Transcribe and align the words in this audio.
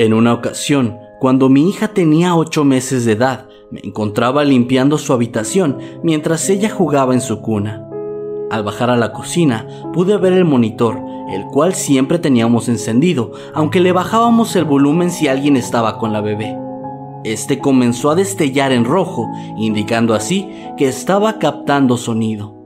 En 0.00 0.14
una 0.14 0.32
ocasión, 0.32 0.98
cuando 1.18 1.50
mi 1.50 1.68
hija 1.68 1.88
tenía 1.88 2.34
ocho 2.34 2.64
meses 2.64 3.04
de 3.04 3.12
edad, 3.12 3.48
me 3.70 3.80
encontraba 3.84 4.44
limpiando 4.44 4.96
su 4.96 5.12
habitación 5.12 5.76
mientras 6.02 6.48
ella 6.48 6.70
jugaba 6.70 7.12
en 7.12 7.20
su 7.20 7.42
cuna. 7.42 7.86
Al 8.50 8.64
bajar 8.64 8.88
a 8.88 8.96
la 8.96 9.12
cocina, 9.12 9.66
pude 9.92 10.16
ver 10.16 10.32
el 10.32 10.46
monitor, 10.46 10.98
el 11.30 11.44
cual 11.52 11.74
siempre 11.74 12.18
teníamos 12.18 12.70
encendido, 12.70 13.32
aunque 13.52 13.80
le 13.80 13.92
bajábamos 13.92 14.56
el 14.56 14.64
volumen 14.64 15.10
si 15.10 15.28
alguien 15.28 15.58
estaba 15.58 15.98
con 15.98 16.14
la 16.14 16.22
bebé. 16.22 16.56
Este 17.24 17.58
comenzó 17.58 18.10
a 18.10 18.14
destellar 18.14 18.72
en 18.72 18.86
rojo, 18.86 19.28
indicando 19.58 20.14
así 20.14 20.48
que 20.78 20.88
estaba 20.88 21.38
captando 21.38 21.98
sonido. 21.98 22.59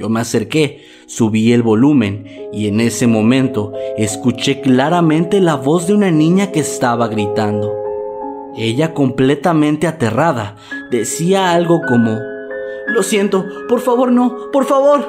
Yo 0.00 0.08
me 0.08 0.20
acerqué, 0.20 0.86
subí 1.04 1.52
el 1.52 1.62
volumen 1.62 2.24
y 2.54 2.68
en 2.68 2.80
ese 2.80 3.06
momento 3.06 3.74
escuché 3.98 4.62
claramente 4.62 5.42
la 5.42 5.56
voz 5.56 5.86
de 5.86 5.92
una 5.92 6.10
niña 6.10 6.52
que 6.52 6.60
estaba 6.60 7.06
gritando. 7.08 7.70
Ella 8.56 8.94
completamente 8.94 9.86
aterrada 9.86 10.56
decía 10.90 11.52
algo 11.52 11.82
como, 11.86 12.18
Lo 12.86 13.02
siento, 13.02 13.44
por 13.68 13.80
favor 13.80 14.10
no, 14.10 14.50
por 14.50 14.64
favor. 14.64 15.06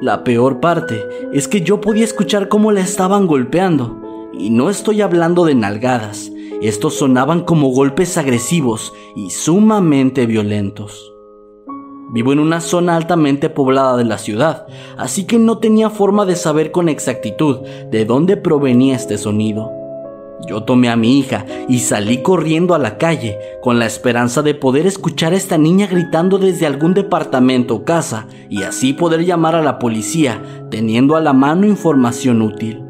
La 0.00 0.24
peor 0.24 0.60
parte 0.60 1.04
es 1.34 1.46
que 1.46 1.60
yo 1.60 1.82
podía 1.82 2.04
escuchar 2.04 2.48
cómo 2.48 2.72
la 2.72 2.80
estaban 2.80 3.26
golpeando. 3.26 4.30
Y 4.32 4.48
no 4.48 4.70
estoy 4.70 5.02
hablando 5.02 5.44
de 5.44 5.54
nalgadas, 5.54 6.32
estos 6.62 6.94
sonaban 6.94 7.42
como 7.42 7.68
golpes 7.68 8.16
agresivos 8.16 8.94
y 9.14 9.28
sumamente 9.28 10.24
violentos. 10.24 11.12
Vivo 12.12 12.32
en 12.32 12.40
una 12.40 12.60
zona 12.60 12.96
altamente 12.96 13.50
poblada 13.50 13.96
de 13.96 14.04
la 14.04 14.18
ciudad, 14.18 14.66
así 14.98 15.24
que 15.24 15.38
no 15.38 15.58
tenía 15.58 15.90
forma 15.90 16.26
de 16.26 16.34
saber 16.34 16.72
con 16.72 16.88
exactitud 16.88 17.60
de 17.90 18.04
dónde 18.04 18.36
provenía 18.36 18.96
este 18.96 19.16
sonido. 19.16 19.70
Yo 20.48 20.64
tomé 20.64 20.88
a 20.88 20.96
mi 20.96 21.18
hija 21.18 21.44
y 21.68 21.80
salí 21.80 22.22
corriendo 22.22 22.74
a 22.74 22.78
la 22.78 22.98
calle 22.98 23.38
con 23.62 23.78
la 23.78 23.86
esperanza 23.86 24.42
de 24.42 24.54
poder 24.54 24.86
escuchar 24.86 25.34
a 25.34 25.36
esta 25.36 25.58
niña 25.58 25.86
gritando 25.86 26.38
desde 26.38 26.66
algún 26.66 26.94
departamento 26.94 27.76
o 27.76 27.84
casa 27.84 28.26
y 28.48 28.62
así 28.62 28.92
poder 28.92 29.24
llamar 29.24 29.54
a 29.54 29.62
la 29.62 29.78
policía 29.78 30.42
teniendo 30.70 31.14
a 31.14 31.20
la 31.20 31.32
mano 31.32 31.66
información 31.66 32.42
útil. 32.42 32.82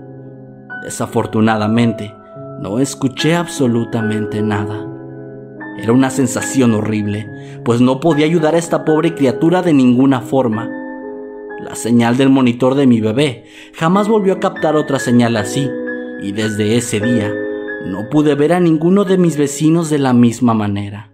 Desafortunadamente, 0.82 2.14
no 2.60 2.78
escuché 2.78 3.34
absolutamente 3.34 4.40
nada. 4.42 4.89
Era 5.78 5.92
una 5.92 6.10
sensación 6.10 6.74
horrible, 6.74 7.60
pues 7.64 7.80
no 7.80 8.00
podía 8.00 8.26
ayudar 8.26 8.54
a 8.54 8.58
esta 8.58 8.84
pobre 8.84 9.14
criatura 9.14 9.62
de 9.62 9.72
ninguna 9.72 10.20
forma. 10.20 10.68
La 11.60 11.74
señal 11.74 12.16
del 12.16 12.30
monitor 12.30 12.74
de 12.74 12.86
mi 12.86 13.00
bebé 13.00 13.44
jamás 13.74 14.08
volvió 14.08 14.34
a 14.34 14.40
captar 14.40 14.76
otra 14.76 14.98
señal 14.98 15.36
así, 15.36 15.70
y 16.22 16.32
desde 16.32 16.76
ese 16.76 17.00
día 17.00 17.32
no 17.86 18.08
pude 18.10 18.34
ver 18.34 18.52
a 18.52 18.60
ninguno 18.60 19.04
de 19.04 19.18
mis 19.18 19.36
vecinos 19.36 19.90
de 19.90 19.98
la 19.98 20.12
misma 20.12 20.54
manera. 20.54 21.09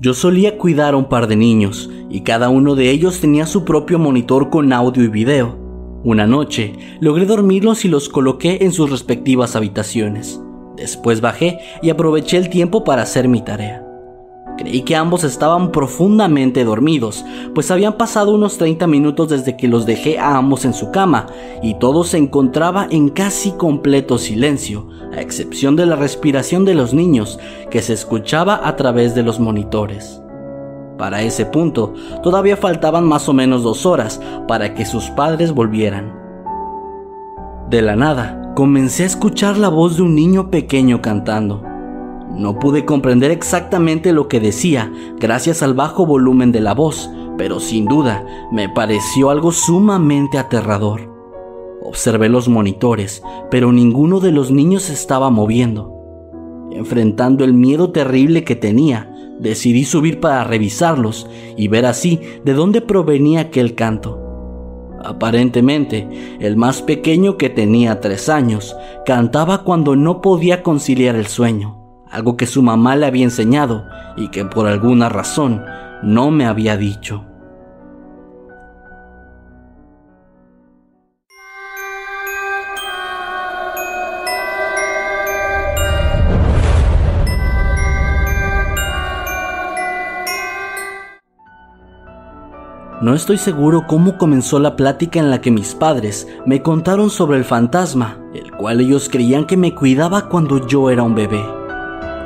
Yo 0.00 0.14
solía 0.14 0.56
cuidar 0.56 0.94
a 0.94 0.96
un 0.96 1.10
par 1.10 1.26
de 1.26 1.36
niños 1.36 1.90
y 2.08 2.22
cada 2.22 2.48
uno 2.48 2.74
de 2.74 2.90
ellos 2.90 3.20
tenía 3.20 3.44
su 3.44 3.66
propio 3.66 3.98
monitor 3.98 4.48
con 4.48 4.72
audio 4.72 5.04
y 5.04 5.08
video. 5.08 5.58
Una 6.02 6.26
noche 6.26 6.72
logré 7.00 7.26
dormirlos 7.26 7.84
y 7.84 7.88
los 7.88 8.08
coloqué 8.08 8.58
en 8.62 8.72
sus 8.72 8.90
respectivas 8.90 9.56
habitaciones. 9.56 10.40
Después 10.74 11.20
bajé 11.20 11.58
y 11.82 11.90
aproveché 11.90 12.38
el 12.38 12.48
tiempo 12.48 12.82
para 12.82 13.02
hacer 13.02 13.28
mi 13.28 13.42
tarea. 13.42 13.89
Creí 14.60 14.82
que 14.82 14.94
ambos 14.94 15.24
estaban 15.24 15.72
profundamente 15.72 16.64
dormidos, 16.64 17.24
pues 17.54 17.70
habían 17.70 17.94
pasado 17.94 18.34
unos 18.34 18.58
30 18.58 18.86
minutos 18.86 19.30
desde 19.30 19.56
que 19.56 19.68
los 19.68 19.86
dejé 19.86 20.18
a 20.18 20.36
ambos 20.36 20.66
en 20.66 20.74
su 20.74 20.90
cama 20.90 21.28
y 21.62 21.78
todo 21.78 22.04
se 22.04 22.18
encontraba 22.18 22.86
en 22.90 23.08
casi 23.08 23.52
completo 23.52 24.18
silencio, 24.18 24.86
a 25.16 25.22
excepción 25.22 25.76
de 25.76 25.86
la 25.86 25.96
respiración 25.96 26.66
de 26.66 26.74
los 26.74 26.92
niños 26.92 27.38
que 27.70 27.80
se 27.80 27.94
escuchaba 27.94 28.60
a 28.62 28.76
través 28.76 29.14
de 29.14 29.22
los 29.22 29.40
monitores. 29.40 30.20
Para 30.98 31.22
ese 31.22 31.46
punto, 31.46 31.94
todavía 32.22 32.58
faltaban 32.58 33.08
más 33.08 33.30
o 33.30 33.32
menos 33.32 33.62
dos 33.62 33.86
horas 33.86 34.20
para 34.46 34.74
que 34.74 34.84
sus 34.84 35.04
padres 35.04 35.52
volvieran. 35.52 36.14
De 37.70 37.80
la 37.80 37.96
nada, 37.96 38.52
comencé 38.54 39.04
a 39.04 39.06
escuchar 39.06 39.56
la 39.56 39.70
voz 39.70 39.96
de 39.96 40.02
un 40.02 40.14
niño 40.14 40.50
pequeño 40.50 41.00
cantando. 41.00 41.69
No 42.36 42.58
pude 42.58 42.84
comprender 42.84 43.30
exactamente 43.30 44.12
lo 44.12 44.28
que 44.28 44.40
decía 44.40 44.92
gracias 45.18 45.62
al 45.62 45.74
bajo 45.74 46.06
volumen 46.06 46.52
de 46.52 46.60
la 46.60 46.74
voz, 46.74 47.10
pero 47.36 47.58
sin 47.58 47.86
duda 47.86 48.24
me 48.52 48.68
pareció 48.68 49.30
algo 49.30 49.52
sumamente 49.52 50.38
aterrador. 50.38 51.10
Observé 51.82 52.28
los 52.28 52.48
monitores, 52.48 53.22
pero 53.50 53.72
ninguno 53.72 54.20
de 54.20 54.30
los 54.30 54.50
niños 54.50 54.90
estaba 54.90 55.30
moviendo. 55.30 55.96
Enfrentando 56.70 57.44
el 57.44 57.52
miedo 57.52 57.90
terrible 57.90 58.44
que 58.44 58.54
tenía, 58.54 59.12
decidí 59.40 59.84
subir 59.84 60.20
para 60.20 60.44
revisarlos 60.44 61.28
y 61.56 61.68
ver 61.68 61.84
así 61.84 62.20
de 62.44 62.54
dónde 62.54 62.80
provenía 62.80 63.40
aquel 63.40 63.74
canto. 63.74 64.18
Aparentemente, 65.02 66.36
el 66.40 66.56
más 66.56 66.82
pequeño 66.82 67.38
que 67.38 67.50
tenía 67.50 68.00
tres 68.00 68.28
años 68.28 68.76
cantaba 69.04 69.64
cuando 69.64 69.96
no 69.96 70.20
podía 70.20 70.62
conciliar 70.62 71.16
el 71.16 71.26
sueño 71.26 71.79
algo 72.10 72.36
que 72.36 72.46
su 72.46 72.62
mamá 72.62 72.96
le 72.96 73.06
había 73.06 73.24
enseñado 73.24 73.86
y 74.16 74.28
que 74.28 74.44
por 74.44 74.66
alguna 74.66 75.08
razón 75.08 75.64
no 76.02 76.30
me 76.30 76.46
había 76.46 76.76
dicho. 76.76 77.24
No 93.00 93.14
estoy 93.14 93.38
seguro 93.38 93.86
cómo 93.86 94.18
comenzó 94.18 94.58
la 94.58 94.76
plática 94.76 95.18
en 95.20 95.30
la 95.30 95.40
que 95.40 95.50
mis 95.50 95.74
padres 95.74 96.28
me 96.44 96.60
contaron 96.60 97.08
sobre 97.08 97.38
el 97.38 97.46
fantasma, 97.46 98.18
el 98.34 98.52
cual 98.52 98.82
ellos 98.82 99.08
creían 99.08 99.46
que 99.46 99.56
me 99.56 99.74
cuidaba 99.74 100.28
cuando 100.28 100.66
yo 100.66 100.90
era 100.90 101.02
un 101.02 101.14
bebé. 101.14 101.59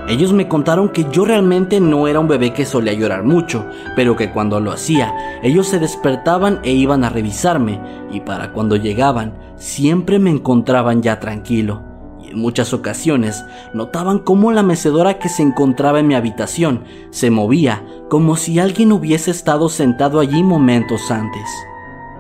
Ellos 0.06 0.34
me 0.34 0.48
contaron 0.48 0.90
que 0.90 1.06
yo 1.10 1.24
realmente 1.24 1.80
no 1.80 2.06
era 2.08 2.20
un 2.20 2.28
bebé 2.28 2.52
que 2.52 2.66
solía 2.66 2.92
llorar 2.92 3.24
mucho, 3.24 3.64
pero 3.96 4.16
que 4.16 4.30
cuando 4.30 4.60
lo 4.60 4.70
hacía, 4.70 5.14
ellos 5.42 5.66
se 5.66 5.78
despertaban 5.78 6.60
e 6.62 6.72
iban 6.72 7.04
a 7.04 7.08
revisarme, 7.08 7.80
y 8.12 8.20
para 8.20 8.52
cuando 8.52 8.76
llegaban, 8.76 9.32
siempre 9.56 10.18
me 10.18 10.28
encontraban 10.28 11.00
ya 11.00 11.20
tranquilo. 11.20 11.82
Y 12.22 12.28
en 12.28 12.38
muchas 12.38 12.74
ocasiones 12.74 13.46
notaban 13.72 14.18
cómo 14.18 14.52
la 14.52 14.62
mecedora 14.62 15.18
que 15.18 15.30
se 15.30 15.42
encontraba 15.42 16.00
en 16.00 16.06
mi 16.06 16.14
habitación 16.14 16.84
se 17.10 17.30
movía 17.30 17.82
como 18.10 18.36
si 18.36 18.58
alguien 18.58 18.92
hubiese 18.92 19.30
estado 19.30 19.70
sentado 19.70 20.20
allí 20.20 20.42
momentos 20.42 21.10
antes. 21.10 21.48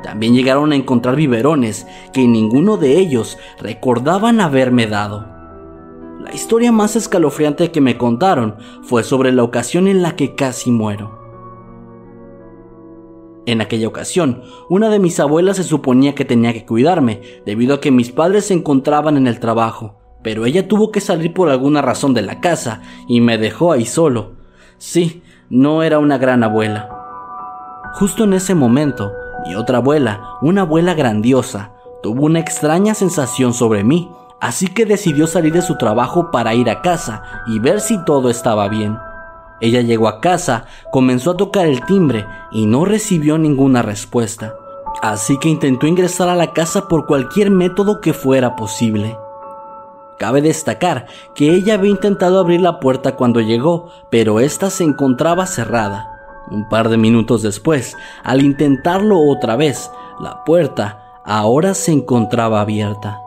También 0.02 0.34
llegaron 0.34 0.72
a 0.72 0.76
encontrar 0.76 1.16
biberones 1.16 1.86
que 2.14 2.26
ninguno 2.26 2.78
de 2.78 2.98
ellos 2.98 3.36
recordaban 3.60 4.40
haberme 4.40 4.86
dado. 4.86 5.33
La 6.24 6.32
historia 6.32 6.72
más 6.72 6.96
escalofriante 6.96 7.70
que 7.70 7.82
me 7.82 7.98
contaron 7.98 8.56
fue 8.82 9.04
sobre 9.04 9.30
la 9.30 9.42
ocasión 9.42 9.86
en 9.86 10.00
la 10.00 10.16
que 10.16 10.34
casi 10.34 10.70
muero. 10.70 11.20
En 13.44 13.60
aquella 13.60 13.88
ocasión, 13.88 14.42
una 14.70 14.88
de 14.88 14.98
mis 14.98 15.20
abuelas 15.20 15.58
se 15.58 15.64
suponía 15.64 16.14
que 16.14 16.24
tenía 16.24 16.54
que 16.54 16.64
cuidarme, 16.64 17.20
debido 17.44 17.74
a 17.74 17.80
que 17.82 17.90
mis 17.90 18.10
padres 18.10 18.46
se 18.46 18.54
encontraban 18.54 19.18
en 19.18 19.26
el 19.26 19.38
trabajo, 19.38 19.98
pero 20.22 20.46
ella 20.46 20.66
tuvo 20.66 20.90
que 20.90 21.02
salir 21.02 21.34
por 21.34 21.50
alguna 21.50 21.82
razón 21.82 22.14
de 22.14 22.22
la 22.22 22.40
casa 22.40 22.80
y 23.06 23.20
me 23.20 23.36
dejó 23.36 23.72
ahí 23.72 23.84
solo. 23.84 24.32
Sí, 24.78 25.22
no 25.50 25.82
era 25.82 25.98
una 25.98 26.16
gran 26.16 26.42
abuela. 26.42 26.88
Justo 27.96 28.24
en 28.24 28.32
ese 28.32 28.54
momento, 28.54 29.12
mi 29.46 29.56
otra 29.56 29.76
abuela, 29.76 30.22
una 30.40 30.62
abuela 30.62 30.94
grandiosa, 30.94 31.74
tuvo 32.02 32.24
una 32.24 32.40
extraña 32.40 32.94
sensación 32.94 33.52
sobre 33.52 33.84
mí, 33.84 34.10
así 34.40 34.68
que 34.68 34.86
decidió 34.86 35.26
salir 35.26 35.52
de 35.52 35.62
su 35.62 35.76
trabajo 35.76 36.30
para 36.30 36.54
ir 36.54 36.68
a 36.70 36.82
casa 36.82 37.22
y 37.46 37.58
ver 37.58 37.80
si 37.80 38.02
todo 38.04 38.30
estaba 38.30 38.68
bien. 38.68 38.98
Ella 39.60 39.80
llegó 39.80 40.08
a 40.08 40.20
casa, 40.20 40.66
comenzó 40.90 41.32
a 41.32 41.36
tocar 41.36 41.66
el 41.66 41.84
timbre 41.84 42.26
y 42.50 42.66
no 42.66 42.84
recibió 42.84 43.38
ninguna 43.38 43.82
respuesta, 43.82 44.54
así 45.00 45.38
que 45.38 45.48
intentó 45.48 45.86
ingresar 45.86 46.28
a 46.28 46.36
la 46.36 46.52
casa 46.52 46.88
por 46.88 47.06
cualquier 47.06 47.50
método 47.50 48.00
que 48.00 48.12
fuera 48.12 48.56
posible. 48.56 49.16
Cabe 50.18 50.42
destacar 50.42 51.06
que 51.34 51.50
ella 51.52 51.74
había 51.74 51.90
intentado 51.90 52.38
abrir 52.38 52.60
la 52.60 52.78
puerta 52.78 53.16
cuando 53.16 53.40
llegó, 53.40 53.90
pero 54.10 54.38
ésta 54.38 54.70
se 54.70 54.84
encontraba 54.84 55.46
cerrada. 55.46 56.10
Un 56.50 56.68
par 56.68 56.88
de 56.88 56.96
minutos 56.96 57.42
después, 57.42 57.96
al 58.22 58.42
intentarlo 58.42 59.18
otra 59.18 59.56
vez, 59.56 59.90
la 60.20 60.44
puerta 60.44 61.20
ahora 61.24 61.74
se 61.74 61.92
encontraba 61.92 62.60
abierta. 62.60 63.23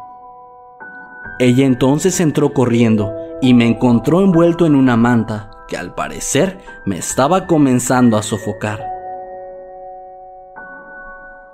Ella 1.39 1.65
entonces 1.65 2.19
entró 2.19 2.51
corriendo 2.51 3.13
y 3.41 3.53
me 3.53 3.67
encontró 3.67 4.21
envuelto 4.21 4.65
en 4.65 4.75
una 4.75 4.97
manta 4.97 5.51
que 5.67 5.77
al 5.77 5.93
parecer 5.93 6.57
me 6.85 6.97
estaba 6.97 7.45
comenzando 7.45 8.17
a 8.17 8.23
sofocar. 8.23 8.83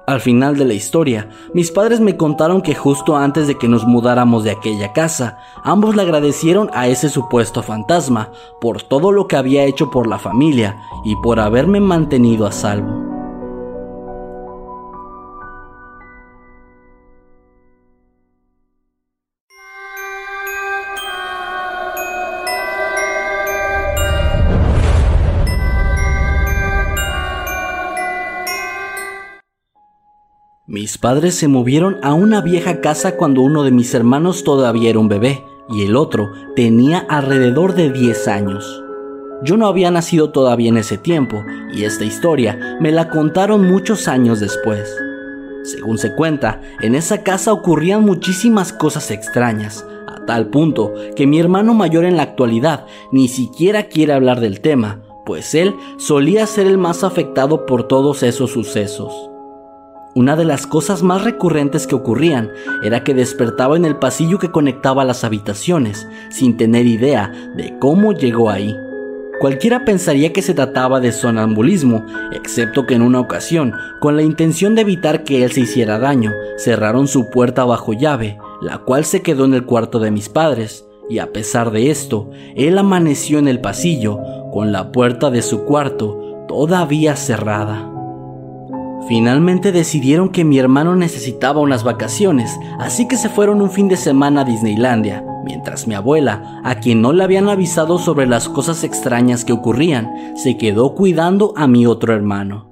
Al 0.05 0.21
final 0.21 0.57
de 0.57 0.65
la 0.65 0.73
historia, 0.73 1.29
mis 1.53 1.71
padres 1.71 1.99
me 1.99 2.15
contaron 2.15 2.61
que 2.61 2.75
justo 2.75 3.17
antes 3.17 3.47
de 3.47 3.57
que 3.57 3.67
nos 3.67 3.85
mudáramos 3.85 4.43
de 4.43 4.51
aquella 4.51 4.93
casa, 4.93 5.37
ambos 5.63 5.95
le 5.95 6.01
agradecieron 6.01 6.69
a 6.73 6.87
ese 6.87 7.09
supuesto 7.09 7.63
fantasma 7.63 8.31
por 8.61 8.83
todo 8.83 9.11
lo 9.11 9.27
que 9.27 9.37
había 9.37 9.63
hecho 9.63 9.91
por 9.91 10.07
la 10.07 10.19
familia 10.19 10.77
y 11.03 11.15
por 11.17 11.39
haberme 11.39 11.79
mantenido 11.79 12.45
a 12.45 12.51
salvo. 12.51 13.02
Mis 30.73 30.97
padres 30.97 31.35
se 31.35 31.47
movieron 31.47 31.99
a 32.01 32.15
una 32.15 32.41
vieja 32.41 32.81
casa 32.81 33.15
cuando 33.15 33.41
uno 33.41 33.61
de 33.61 33.69
mis 33.69 33.93
hermanos 33.93 34.43
todavía 34.43 34.89
era 34.89 34.97
un 34.97 35.07
bebé 35.07 35.45
y 35.69 35.83
el 35.83 35.95
otro 35.95 36.31
tenía 36.55 36.97
alrededor 36.97 37.75
de 37.75 37.91
10 37.91 38.27
años. 38.27 38.83
Yo 39.43 39.55
no 39.55 39.67
había 39.67 39.91
nacido 39.91 40.31
todavía 40.31 40.69
en 40.69 40.77
ese 40.77 40.97
tiempo 40.97 41.43
y 41.75 41.83
esta 41.83 42.05
historia 42.05 42.57
me 42.81 42.91
la 42.91 43.09
contaron 43.09 43.69
muchos 43.69 44.07
años 44.07 44.39
después. 44.39 44.91
Según 45.61 45.99
se 45.99 46.15
cuenta, 46.15 46.59
en 46.81 46.95
esa 46.95 47.21
casa 47.21 47.53
ocurrían 47.53 48.03
muchísimas 48.03 48.73
cosas 48.73 49.11
extrañas, 49.11 49.85
a 50.07 50.25
tal 50.25 50.47
punto 50.47 50.95
que 51.15 51.27
mi 51.27 51.39
hermano 51.39 51.75
mayor 51.75 52.03
en 52.03 52.17
la 52.17 52.23
actualidad 52.23 52.87
ni 53.11 53.27
siquiera 53.27 53.89
quiere 53.89 54.13
hablar 54.13 54.39
del 54.39 54.59
tema, 54.59 55.03
pues 55.23 55.53
él 55.53 55.75
solía 55.99 56.47
ser 56.47 56.65
el 56.65 56.79
más 56.79 57.03
afectado 57.03 57.67
por 57.67 57.87
todos 57.87 58.23
esos 58.23 58.49
sucesos. 58.49 59.29
Una 60.15 60.35
de 60.35 60.45
las 60.45 60.67
cosas 60.67 61.01
más 61.01 61.23
recurrentes 61.23 61.87
que 61.87 61.95
ocurrían 61.95 62.51
era 62.83 63.03
que 63.03 63.15
despertaba 63.15 63.75
en 63.75 63.83
el 63.83 63.95
pasillo 63.95 64.37
que 64.37 64.51
conectaba 64.51 65.05
las 65.05 65.23
habitaciones, 65.23 66.07
sin 66.29 66.55
tener 66.55 66.85
idea 66.85 67.31
de 67.55 67.75
cómo 67.79 68.13
llegó 68.13 68.51
ahí. 68.51 68.77
Cualquiera 69.39 69.85
pensaría 69.85 70.31
que 70.31 70.43
se 70.43 70.53
trataba 70.53 70.99
de 70.99 71.11
sonambulismo, 71.11 72.05
excepto 72.31 72.85
que 72.85 72.93
en 72.93 73.01
una 73.01 73.19
ocasión, 73.19 73.73
con 73.99 74.15
la 74.15 74.21
intención 74.21 74.75
de 74.75 74.81
evitar 74.81 75.23
que 75.23 75.43
él 75.43 75.51
se 75.51 75.61
hiciera 75.61 75.97
daño, 75.97 76.31
cerraron 76.57 77.07
su 77.07 77.31
puerta 77.31 77.65
bajo 77.65 77.93
llave, 77.93 78.37
la 78.61 78.77
cual 78.77 79.05
se 79.05 79.23
quedó 79.23 79.45
en 79.45 79.55
el 79.55 79.65
cuarto 79.65 79.97
de 79.99 80.11
mis 80.11 80.29
padres, 80.29 80.85
y 81.09 81.17
a 81.17 81.33
pesar 81.33 81.71
de 81.71 81.89
esto, 81.89 82.29
él 82.55 82.77
amaneció 82.77 83.39
en 83.39 83.47
el 83.47 83.59
pasillo, 83.59 84.19
con 84.53 84.71
la 84.71 84.91
puerta 84.91 85.31
de 85.31 85.41
su 85.41 85.63
cuarto 85.65 86.45
todavía 86.47 87.15
cerrada. 87.15 87.92
Finalmente 89.07 89.71
decidieron 89.73 90.29
que 90.29 90.45
mi 90.45 90.59
hermano 90.59 90.95
necesitaba 90.95 91.59
unas 91.59 91.83
vacaciones, 91.83 92.57
así 92.79 93.07
que 93.07 93.17
se 93.17 93.27
fueron 93.29 93.61
un 93.61 93.69
fin 93.69 93.89
de 93.89 93.97
semana 93.97 94.41
a 94.41 94.45
Disneylandia, 94.45 95.25
mientras 95.43 95.87
mi 95.87 95.93
abuela, 95.93 96.61
a 96.63 96.75
quien 96.75 97.01
no 97.01 97.11
le 97.11 97.23
habían 97.23 97.49
avisado 97.49 97.97
sobre 97.97 98.27
las 98.27 98.47
cosas 98.47 98.83
extrañas 98.83 99.43
que 99.43 99.51
ocurrían, 99.51 100.37
se 100.37 100.57
quedó 100.57 100.95
cuidando 100.95 101.53
a 101.57 101.67
mi 101.67 101.85
otro 101.85 102.13
hermano. 102.13 102.69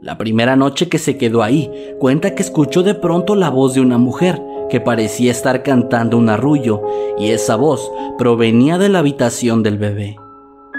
La 0.00 0.16
primera 0.16 0.56
noche 0.56 0.88
que 0.88 0.98
se 0.98 1.18
quedó 1.18 1.42
ahí, 1.42 1.70
cuenta 1.98 2.34
que 2.34 2.42
escuchó 2.42 2.82
de 2.82 2.94
pronto 2.94 3.34
la 3.34 3.50
voz 3.50 3.74
de 3.74 3.80
una 3.80 3.98
mujer 3.98 4.40
que 4.70 4.80
parecía 4.80 5.32
estar 5.32 5.62
cantando 5.64 6.16
un 6.16 6.28
arrullo, 6.28 6.80
y 7.18 7.30
esa 7.30 7.56
voz 7.56 7.90
provenía 8.16 8.78
de 8.78 8.88
la 8.88 9.00
habitación 9.00 9.64
del 9.64 9.78
bebé. 9.78 10.16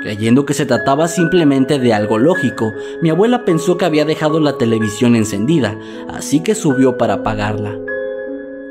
Creyendo 0.01 0.47
que 0.47 0.55
se 0.55 0.65
trataba 0.65 1.07
simplemente 1.07 1.77
de 1.77 1.93
algo 1.93 2.17
lógico, 2.17 2.73
mi 3.03 3.11
abuela 3.11 3.45
pensó 3.45 3.77
que 3.77 3.85
había 3.85 4.03
dejado 4.03 4.39
la 4.39 4.57
televisión 4.57 5.15
encendida, 5.15 5.77
así 6.09 6.39
que 6.39 6.55
subió 6.55 6.97
para 6.97 7.15
apagarla. 7.15 7.77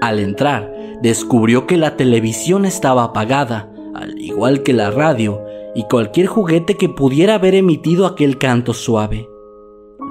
Al 0.00 0.18
entrar, 0.18 0.72
descubrió 1.02 1.68
que 1.68 1.76
la 1.76 1.96
televisión 1.96 2.64
estaba 2.64 3.04
apagada, 3.04 3.70
al 3.94 4.20
igual 4.20 4.64
que 4.64 4.72
la 4.72 4.90
radio 4.90 5.40
y 5.72 5.84
cualquier 5.84 6.26
juguete 6.26 6.76
que 6.76 6.88
pudiera 6.88 7.36
haber 7.36 7.54
emitido 7.54 8.06
aquel 8.06 8.36
canto 8.36 8.74
suave. 8.74 9.28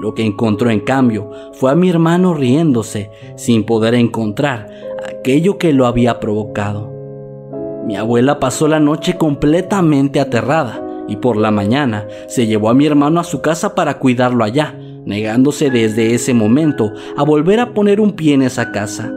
Lo 0.00 0.14
que 0.14 0.24
encontró 0.24 0.70
en 0.70 0.80
cambio 0.80 1.30
fue 1.52 1.70
a 1.70 1.74
mi 1.74 1.90
hermano 1.90 2.32
riéndose 2.32 3.10
sin 3.36 3.66
poder 3.66 3.94
encontrar 3.94 4.68
aquello 5.06 5.58
que 5.58 5.74
lo 5.74 5.84
había 5.86 6.18
provocado. 6.18 6.90
Mi 7.84 7.96
abuela 7.96 8.40
pasó 8.40 8.68
la 8.68 8.80
noche 8.80 9.18
completamente 9.18 10.18
aterrada 10.18 10.86
y 11.10 11.16
por 11.16 11.36
la 11.36 11.50
mañana 11.50 12.06
se 12.28 12.46
llevó 12.46 12.70
a 12.70 12.74
mi 12.74 12.86
hermano 12.86 13.20
a 13.20 13.24
su 13.24 13.42
casa 13.42 13.74
para 13.74 13.98
cuidarlo 13.98 14.44
allá, 14.44 14.76
negándose 15.04 15.68
desde 15.68 16.14
ese 16.14 16.32
momento 16.32 16.92
a 17.16 17.24
volver 17.24 17.58
a 17.58 17.74
poner 17.74 18.00
un 18.00 18.12
pie 18.12 18.34
en 18.34 18.42
esa 18.42 18.70
casa. 18.70 19.12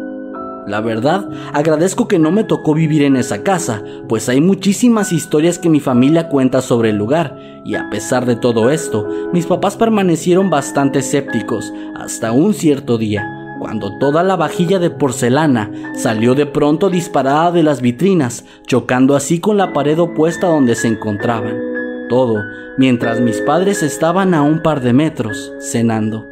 La 0.65 0.81
verdad, 0.81 1.29
agradezco 1.53 2.07
que 2.07 2.17
no 2.17 2.31
me 2.31 2.45
tocó 2.45 2.73
vivir 2.73 3.03
en 3.03 3.15
esa 3.15 3.43
casa, 3.43 3.83
pues 4.09 4.27
hay 4.27 4.41
muchísimas 4.41 5.11
historias 5.11 5.59
que 5.59 5.69
mi 5.69 5.81
familia 5.81 6.29
cuenta 6.29 6.61
sobre 6.61 6.89
el 6.89 6.95
lugar, 6.95 7.37
y 7.63 7.75
a 7.75 7.89
pesar 7.91 8.25
de 8.25 8.37
todo 8.37 8.71
esto, 8.71 9.29
mis 9.31 9.45
papás 9.45 9.75
permanecieron 9.75 10.49
bastante 10.49 10.99
escépticos 10.99 11.71
hasta 11.95 12.31
un 12.31 12.55
cierto 12.55 12.97
día, 12.97 13.23
cuando 13.59 13.99
toda 13.99 14.23
la 14.23 14.35
vajilla 14.35 14.79
de 14.79 14.89
porcelana 14.89 15.69
salió 15.95 16.33
de 16.33 16.47
pronto 16.47 16.89
disparada 16.89 17.51
de 17.51 17.61
las 17.61 17.81
vitrinas, 17.81 18.45
chocando 18.65 19.15
así 19.15 19.39
con 19.39 19.57
la 19.57 19.73
pared 19.73 19.99
opuesta 19.99 20.47
donde 20.47 20.75
se 20.75 20.87
encontraban 20.87 21.72
todo 22.13 22.45
mientras 22.77 23.19
mis 23.19 23.41
padres 23.41 23.81
estaban 23.81 24.35
a 24.35 24.43
un 24.43 24.61
par 24.61 24.81
de 24.81 24.93
metros 24.93 25.51
cenando. 25.59 26.27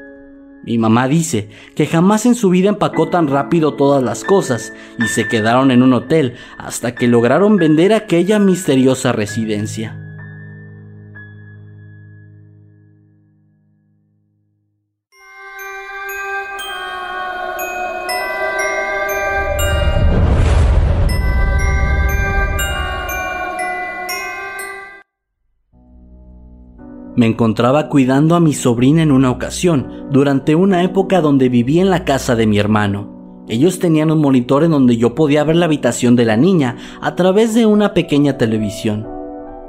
Mi 0.63 0.77
mamá 0.77 1.07
dice 1.07 1.49
que 1.73 1.87
jamás 1.87 2.27
en 2.27 2.35
su 2.35 2.51
vida 2.51 2.69
empacó 2.69 3.09
tan 3.09 3.27
rápido 3.27 3.73
todas 3.73 4.03
las 4.03 4.23
cosas 4.23 4.73
y 4.99 5.07
se 5.07 5.27
quedaron 5.27 5.71
en 5.71 5.81
un 5.81 5.93
hotel 5.93 6.35
hasta 6.59 6.93
que 6.93 7.07
lograron 7.07 7.57
vender 7.57 7.93
aquella 7.93 8.37
misteriosa 8.37 9.11
residencia. 9.11 10.00
Me 27.21 27.27
encontraba 27.27 27.87
cuidando 27.87 28.33
a 28.33 28.39
mi 28.39 28.51
sobrina 28.51 29.03
en 29.03 29.11
una 29.11 29.29
ocasión, 29.29 30.07
durante 30.09 30.55
una 30.55 30.81
época 30.81 31.21
donde 31.21 31.49
vivía 31.49 31.83
en 31.83 31.91
la 31.91 32.03
casa 32.03 32.35
de 32.35 32.47
mi 32.47 32.57
hermano. 32.57 33.43
Ellos 33.47 33.77
tenían 33.77 34.09
un 34.09 34.17
monitor 34.17 34.63
en 34.63 34.71
donde 34.71 34.97
yo 34.97 35.13
podía 35.13 35.43
ver 35.43 35.55
la 35.57 35.65
habitación 35.65 36.15
de 36.15 36.25
la 36.25 36.35
niña 36.35 36.77
a 36.99 37.13
través 37.13 37.53
de 37.53 37.67
una 37.67 37.93
pequeña 37.93 38.39
televisión. 38.39 39.07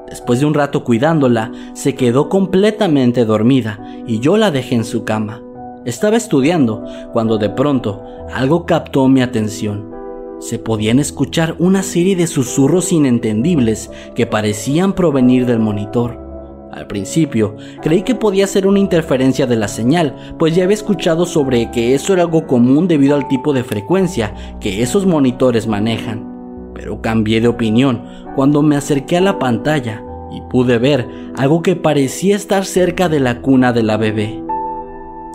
Después 0.08 0.40
de 0.40 0.46
un 0.46 0.54
rato 0.54 0.82
cuidándola, 0.82 1.52
se 1.74 1.94
quedó 1.94 2.30
completamente 2.30 3.26
dormida 3.26 3.86
y 4.06 4.18
yo 4.20 4.38
la 4.38 4.50
dejé 4.50 4.76
en 4.76 4.84
su 4.86 5.04
cama. 5.04 5.42
Estaba 5.84 6.16
estudiando 6.16 6.82
cuando 7.12 7.36
de 7.36 7.50
pronto 7.50 8.02
algo 8.32 8.64
captó 8.64 9.08
mi 9.08 9.20
atención. 9.20 9.90
Se 10.38 10.58
podían 10.58 10.98
escuchar 10.98 11.54
una 11.58 11.82
serie 11.82 12.16
de 12.16 12.28
susurros 12.28 12.92
inentendibles 12.92 13.90
que 14.14 14.26
parecían 14.26 14.94
provenir 14.94 15.44
del 15.44 15.58
monitor. 15.58 16.31
Al 16.72 16.86
principio, 16.86 17.54
creí 17.82 18.02
que 18.02 18.14
podía 18.14 18.46
ser 18.46 18.66
una 18.66 18.78
interferencia 18.78 19.46
de 19.46 19.56
la 19.56 19.68
señal, 19.68 20.16
pues 20.38 20.56
ya 20.56 20.64
había 20.64 20.74
escuchado 20.74 21.26
sobre 21.26 21.70
que 21.70 21.94
eso 21.94 22.14
era 22.14 22.22
algo 22.22 22.46
común 22.46 22.88
debido 22.88 23.14
al 23.14 23.28
tipo 23.28 23.52
de 23.52 23.62
frecuencia 23.62 24.34
que 24.58 24.82
esos 24.82 25.04
monitores 25.04 25.66
manejan. 25.66 26.72
Pero 26.74 27.02
cambié 27.02 27.42
de 27.42 27.48
opinión 27.48 28.02
cuando 28.34 28.62
me 28.62 28.76
acerqué 28.76 29.18
a 29.18 29.20
la 29.20 29.38
pantalla 29.38 30.02
y 30.32 30.40
pude 30.50 30.78
ver 30.78 31.06
algo 31.36 31.60
que 31.60 31.76
parecía 31.76 32.36
estar 32.36 32.64
cerca 32.64 33.10
de 33.10 33.20
la 33.20 33.42
cuna 33.42 33.74
de 33.74 33.82
la 33.82 33.98
bebé. 33.98 34.42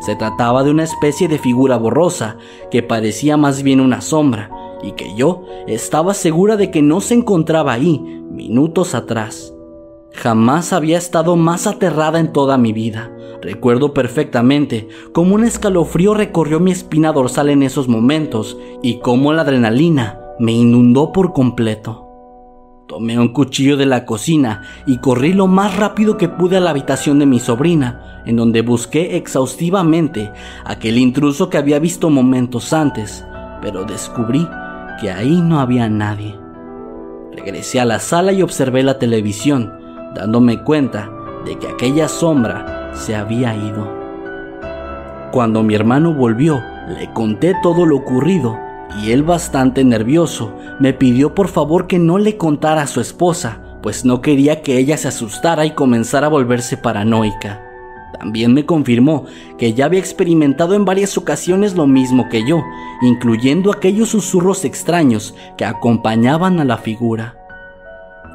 Se 0.05 0.15
trataba 0.15 0.63
de 0.63 0.71
una 0.71 0.85
especie 0.85 1.27
de 1.27 1.37
figura 1.37 1.77
borrosa 1.77 2.37
que 2.71 2.81
parecía 2.81 3.37
más 3.37 3.61
bien 3.61 3.79
una 3.79 4.01
sombra 4.01 4.49
y 4.81 4.93
que 4.93 5.15
yo 5.15 5.43
estaba 5.67 6.15
segura 6.15 6.57
de 6.57 6.71
que 6.71 6.81
no 6.81 6.99
se 6.99 7.13
encontraba 7.13 7.73
ahí 7.73 7.99
minutos 8.31 8.95
atrás. 8.95 9.53
Jamás 10.17 10.73
había 10.73 10.97
estado 10.97 11.35
más 11.35 11.67
aterrada 11.67 12.19
en 12.19 12.33
toda 12.33 12.57
mi 12.57 12.73
vida. 12.73 13.11
Recuerdo 13.39 13.93
perfectamente 13.93 14.87
cómo 15.13 15.35
un 15.35 15.43
escalofrío 15.43 16.15
recorrió 16.15 16.59
mi 16.59 16.71
espina 16.71 17.13
dorsal 17.13 17.49
en 17.49 17.61
esos 17.61 17.87
momentos 17.87 18.57
y 18.81 18.99
cómo 18.99 19.31
la 19.31 19.43
adrenalina 19.43 20.19
me 20.39 20.53
inundó 20.53 21.11
por 21.11 21.33
completo. 21.33 22.07
Tomé 22.87 23.19
un 23.19 23.27
cuchillo 23.31 23.77
de 23.77 23.85
la 23.85 24.05
cocina 24.05 24.63
y 24.87 24.97
corrí 24.97 25.33
lo 25.33 25.45
más 25.45 25.77
rápido 25.77 26.17
que 26.17 26.29
pude 26.29 26.57
a 26.57 26.61
la 26.61 26.71
habitación 26.71 27.19
de 27.19 27.27
mi 27.27 27.39
sobrina, 27.39 28.23
en 28.25 28.37
donde 28.37 28.61
busqué 28.61 29.17
exhaustivamente 29.17 30.31
aquel 30.65 30.97
intruso 30.97 31.51
que 31.51 31.59
había 31.59 31.77
visto 31.77 32.09
momentos 32.09 32.73
antes, 32.73 33.23
pero 33.61 33.85
descubrí 33.85 34.47
que 34.99 35.11
ahí 35.11 35.41
no 35.41 35.59
había 35.59 35.87
nadie. 35.89 36.35
Regresé 37.33 37.79
a 37.79 37.85
la 37.85 37.99
sala 37.99 38.31
y 38.31 38.41
observé 38.41 38.81
la 38.81 38.97
televisión, 38.97 39.86
dándome 40.17 40.63
cuenta 40.63 41.09
de 41.45 41.57
que 41.57 41.67
aquella 41.67 42.07
sombra 42.07 42.91
se 42.93 43.15
había 43.15 43.55
ido. 43.55 43.87
Cuando 45.31 45.61
mi 45.63 45.75
hermano 45.75 46.13
volvió, 46.13 46.61
le 46.97 47.11
conté 47.13 47.55
todo 47.61 47.85
lo 47.85 47.97
ocurrido 47.97 48.57
y 49.01 49.11
él 49.11 49.23
bastante 49.23 49.83
nervioso 49.83 50.53
me 50.79 50.93
pidió 50.93 51.35
por 51.35 51.47
favor 51.47 51.87
que 51.87 51.99
no 51.99 52.17
le 52.17 52.37
contara 52.37 52.81
a 52.81 52.87
su 52.87 53.01
esposa, 53.01 53.61
pues 53.83 54.05
no 54.05 54.21
quería 54.21 54.61
que 54.61 54.77
ella 54.77 54.97
se 54.97 55.09
asustara 55.09 55.65
y 55.65 55.71
comenzara 55.71 56.27
a 56.27 56.31
volverse 56.31 56.77
paranoica. 56.77 57.61
También 58.17 58.53
me 58.53 58.65
confirmó 58.65 59.25
que 59.59 59.73
ya 59.73 59.85
había 59.85 59.99
experimentado 59.99 60.73
en 60.73 60.85
varias 60.85 61.17
ocasiones 61.17 61.75
lo 61.75 61.85
mismo 61.85 62.29
que 62.29 62.47
yo, 62.47 62.63
incluyendo 63.01 63.71
aquellos 63.71 64.09
susurros 64.09 64.65
extraños 64.65 65.35
que 65.55 65.65
acompañaban 65.65 66.59
a 66.59 66.65
la 66.65 66.77
figura. 66.77 67.36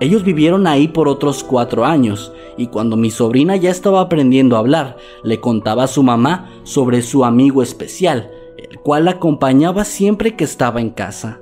Ellos 0.00 0.24
vivieron 0.24 0.66
ahí 0.66 0.88
por 0.88 1.08
otros 1.08 1.44
cuatro 1.44 1.84
años, 1.84 2.32
y 2.56 2.66
cuando 2.66 2.96
mi 2.96 3.10
sobrina 3.10 3.56
ya 3.56 3.70
estaba 3.70 4.00
aprendiendo 4.00 4.56
a 4.56 4.58
hablar, 4.60 4.96
le 5.22 5.40
contaba 5.40 5.84
a 5.84 5.88
su 5.88 6.02
mamá 6.02 6.50
sobre 6.64 7.02
su 7.02 7.24
amigo 7.24 7.62
especial, 7.62 8.30
el 8.56 8.78
cual 8.80 9.04
la 9.06 9.12
acompañaba 9.12 9.84
siempre 9.84 10.36
que 10.36 10.44
estaba 10.44 10.80
en 10.80 10.90
casa. 10.90 11.40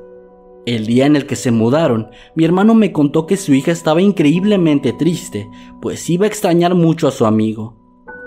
El 0.66 0.87
día 0.87 1.07
en 1.07 1.16
el 1.16 1.26
que 1.26 1.37
se 1.37 1.50
mudaron, 1.50 2.11
mi 2.35 2.45
hermano 2.45 2.75
me 2.75 2.92
contó 2.92 3.26
que 3.26 3.38
su 3.38 3.54
hija 3.54 3.73
estaba 3.73 4.02
increíblemente 4.02 4.92
triste, 4.92 5.50
pues 5.80 6.09
iba 6.11 6.26
a 6.26 6.28
extrañar 6.28 6.75
mucho 6.75 7.09
a 7.09 7.12
su 7.12 7.25
amigo. 7.25 7.76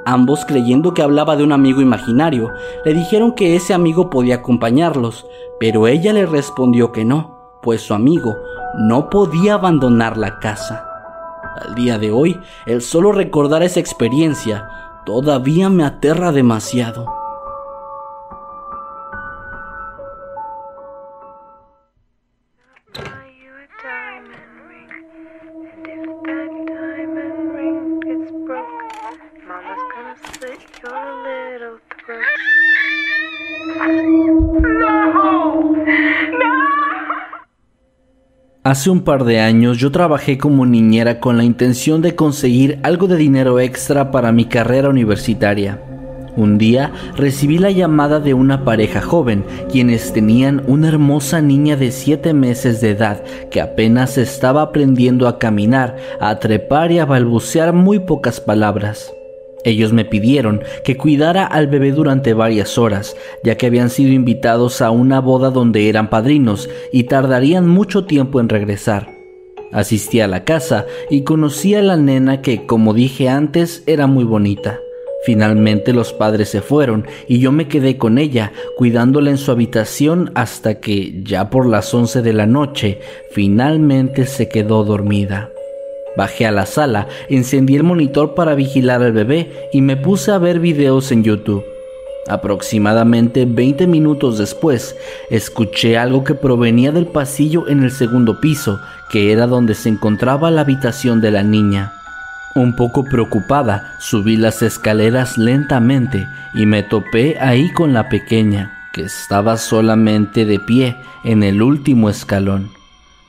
Ambos, 0.06 0.44
creyendo 0.46 0.94
que 0.94 1.04
hablaba 1.04 1.36
de 1.38 1.44
un 1.44 1.52
amigo 1.52 1.80
imaginario, 1.80 2.50
le 2.84 2.94
dijeron 2.94 3.34
que 3.34 3.56
ese 3.56 3.74
amigo 3.74 4.10
podía 4.10 4.36
acompañarlos, 4.36 5.26
pero 5.60 5.88
ella 5.88 6.12
le 6.12 6.26
respondió 6.26 6.92
que 6.92 7.06
no, 7.06 7.60
pues 7.62 7.82
su 7.82 7.94
amigo 7.94 8.36
no 8.76 9.10
podía 9.10 9.56
abandonar 9.56 10.18
la 10.18 10.40
casa. 10.40 10.88
Al 11.62 11.76
día 11.76 11.98
de 11.98 12.12
hoy, 12.12 12.42
el 12.66 12.82
solo 12.82 13.12
recordar 13.12 13.64
esa 13.64 13.80
experiencia 13.80 14.68
todavía 15.06 15.70
me 15.70 15.84
aterra 15.84 16.32
demasiado. 16.32 17.23
Hace 38.74 38.90
un 38.90 39.02
par 39.02 39.24
de 39.24 39.40
años 39.40 39.78
yo 39.78 39.92
trabajé 39.92 40.40
como 40.40 40.66
niñera 40.66 41.20
con 41.20 41.38
la 41.38 41.44
intención 41.44 42.02
de 42.02 42.16
conseguir 42.16 42.80
algo 42.82 43.06
de 43.06 43.18
dinero 43.18 43.60
extra 43.60 44.10
para 44.10 44.32
mi 44.32 44.46
carrera 44.46 44.90
universitaria. 44.90 45.80
Un 46.36 46.58
día 46.58 46.92
recibí 47.16 47.60
la 47.60 47.70
llamada 47.70 48.20
de 48.20 48.34
una 48.34 48.66
pareja 48.66 49.00
joven, 49.00 49.46
quienes 49.72 50.12
tenían 50.12 50.64
una 50.66 50.88
hermosa 50.88 51.40
niña 51.40 51.76
de 51.76 51.92
7 51.92 52.34
meses 52.34 52.82
de 52.82 52.90
edad 52.90 53.24
que 53.52 53.62
apenas 53.62 54.18
estaba 54.18 54.64
aprendiendo 54.64 55.28
a 55.28 55.38
caminar, 55.38 55.96
a 56.20 56.40
trepar 56.40 56.92
y 56.92 56.98
a 56.98 57.06
balbucear 57.06 57.74
muy 57.74 58.00
pocas 58.00 58.42
palabras. 58.42 59.14
Ellos 59.66 59.94
me 59.94 60.06
pidieron 60.06 60.62
que 60.84 60.98
cuidara 60.98 61.46
al 61.46 61.68
bebé 61.68 61.92
durante 61.92 62.34
varias 62.34 62.78
horas, 62.78 63.16
ya 63.44 63.56
que 63.56 63.68
habían 63.68 63.90
sido 63.90 64.12
invitados 64.12 64.82
a 64.82 64.92
una 64.92 65.20
boda 65.22 65.52
donde 65.52 65.90
eran 65.90 66.10
padrinos 66.10 66.70
y 66.92 67.04
tardarían 67.04 67.68
mucho 67.68 68.06
tiempo 68.06 68.40
en 68.40 68.50
regresar. 68.50 69.10
Asistí 69.72 70.20
a 70.20 70.28
la 70.28 70.44
casa 70.44 70.86
y 71.10 71.24
conocí 71.24 71.74
a 71.74 71.82
la 71.82 71.98
nena 71.98 72.42
que, 72.42 72.66
como 72.66 72.94
dije 72.94 73.30
antes, 73.30 73.84
era 73.88 74.06
muy 74.06 74.24
bonita. 74.24 74.80
Finalmente 75.26 75.94
los 75.94 76.12
padres 76.12 76.50
se 76.50 76.62
fueron 76.62 77.08
y 77.30 77.40
yo 77.40 77.54
me 77.54 77.70
quedé 77.70 77.98
con 77.98 78.18
ella, 78.18 78.52
cuidándola 78.78 79.30
en 79.30 79.38
su 79.38 79.52
habitación 79.52 80.32
hasta 80.36 80.82
que, 80.82 81.24
ya 81.24 81.50
por 81.50 81.66
las 81.66 81.94
once 81.94 82.22
de 82.22 82.34
la 82.34 82.46
noche, 82.46 83.00
finalmente 83.32 84.26
se 84.26 84.50
quedó 84.50 84.84
dormida. 84.84 85.50
Bajé 86.16 86.46
a 86.46 86.52
la 86.52 86.66
sala, 86.66 87.08
encendí 87.30 87.76
el 87.76 87.84
monitor 87.84 88.36
para 88.36 88.56
vigilar 88.56 89.02
al 89.02 89.14
bebé 89.14 89.70
y 89.74 89.82
me 89.82 89.98
puse 89.98 90.32
a 90.32 90.38
ver 90.38 90.60
videos 90.60 91.12
en 91.12 91.24
YouTube. 91.24 91.64
Aproximadamente 92.28 93.46
20 93.46 93.86
minutos 93.88 94.38
después, 94.38 94.96
escuché 95.30 95.98
algo 95.98 96.24
que 96.24 96.36
provenía 96.36 96.92
del 96.92 97.08
pasillo 97.08 97.68
en 97.68 97.84
el 97.84 97.92
segundo 97.92 98.40
piso, 98.40 98.80
que 99.10 99.32
era 99.32 99.46
donde 99.46 99.76
se 99.76 99.90
encontraba 99.90 100.50
la 100.50 100.62
habitación 100.62 101.20
de 101.20 101.32
la 101.32 101.44
niña. 101.44 101.94
Un 102.56 102.76
poco 102.76 103.04
preocupada, 103.04 103.96
subí 104.00 104.38
las 104.38 104.62
escaleras 104.62 105.38
lentamente 105.38 106.28
y 106.54 106.66
me 106.66 106.84
topé 106.84 107.38
ahí 107.40 107.72
con 107.72 107.94
la 107.94 108.08
pequeña, 108.08 108.90
que 108.94 109.02
estaba 109.02 109.58
solamente 109.58 110.46
de 110.46 110.60
pie 110.60 110.96
en 111.26 111.44
el 111.44 111.62
último 111.62 112.10
escalón. 112.10 112.83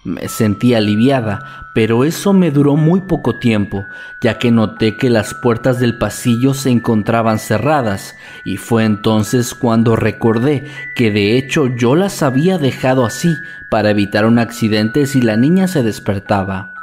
Me 0.05 0.29
sentí 0.29 0.75
aliviada, 0.75 1.71
pero 1.75 2.05
eso 2.05 2.35
me 2.35 2.51
duró 2.51 2.77
muy 2.77 3.01
poco 3.01 3.37
tiempo, 3.37 3.87
ya 4.21 4.39
que 4.39 4.51
noté 4.51 4.99
que 4.99 5.09
las 5.09 5.33
puertas 5.33 5.81
del 5.81 5.97
pasillo 5.97 6.53
se 6.53 6.69
encontraban 6.69 7.39
cerradas, 7.39 8.15
y 8.45 8.59
fue 8.59 8.85
entonces 8.85 9.55
cuando 9.55 9.97
recordé 9.97 10.65
que 10.95 11.11
de 11.11 11.39
hecho 11.39 11.75
yo 11.75 11.95
las 11.95 12.23
había 12.23 12.59
dejado 12.59 13.07
así 13.07 13.35
para 13.71 13.91
evitar 13.91 14.27
un 14.27 14.39
accidente 14.39 15.07
si 15.07 15.23
la 15.23 15.39
niña 15.39 15.69
se 15.69 15.83
despertaba. 15.83 16.74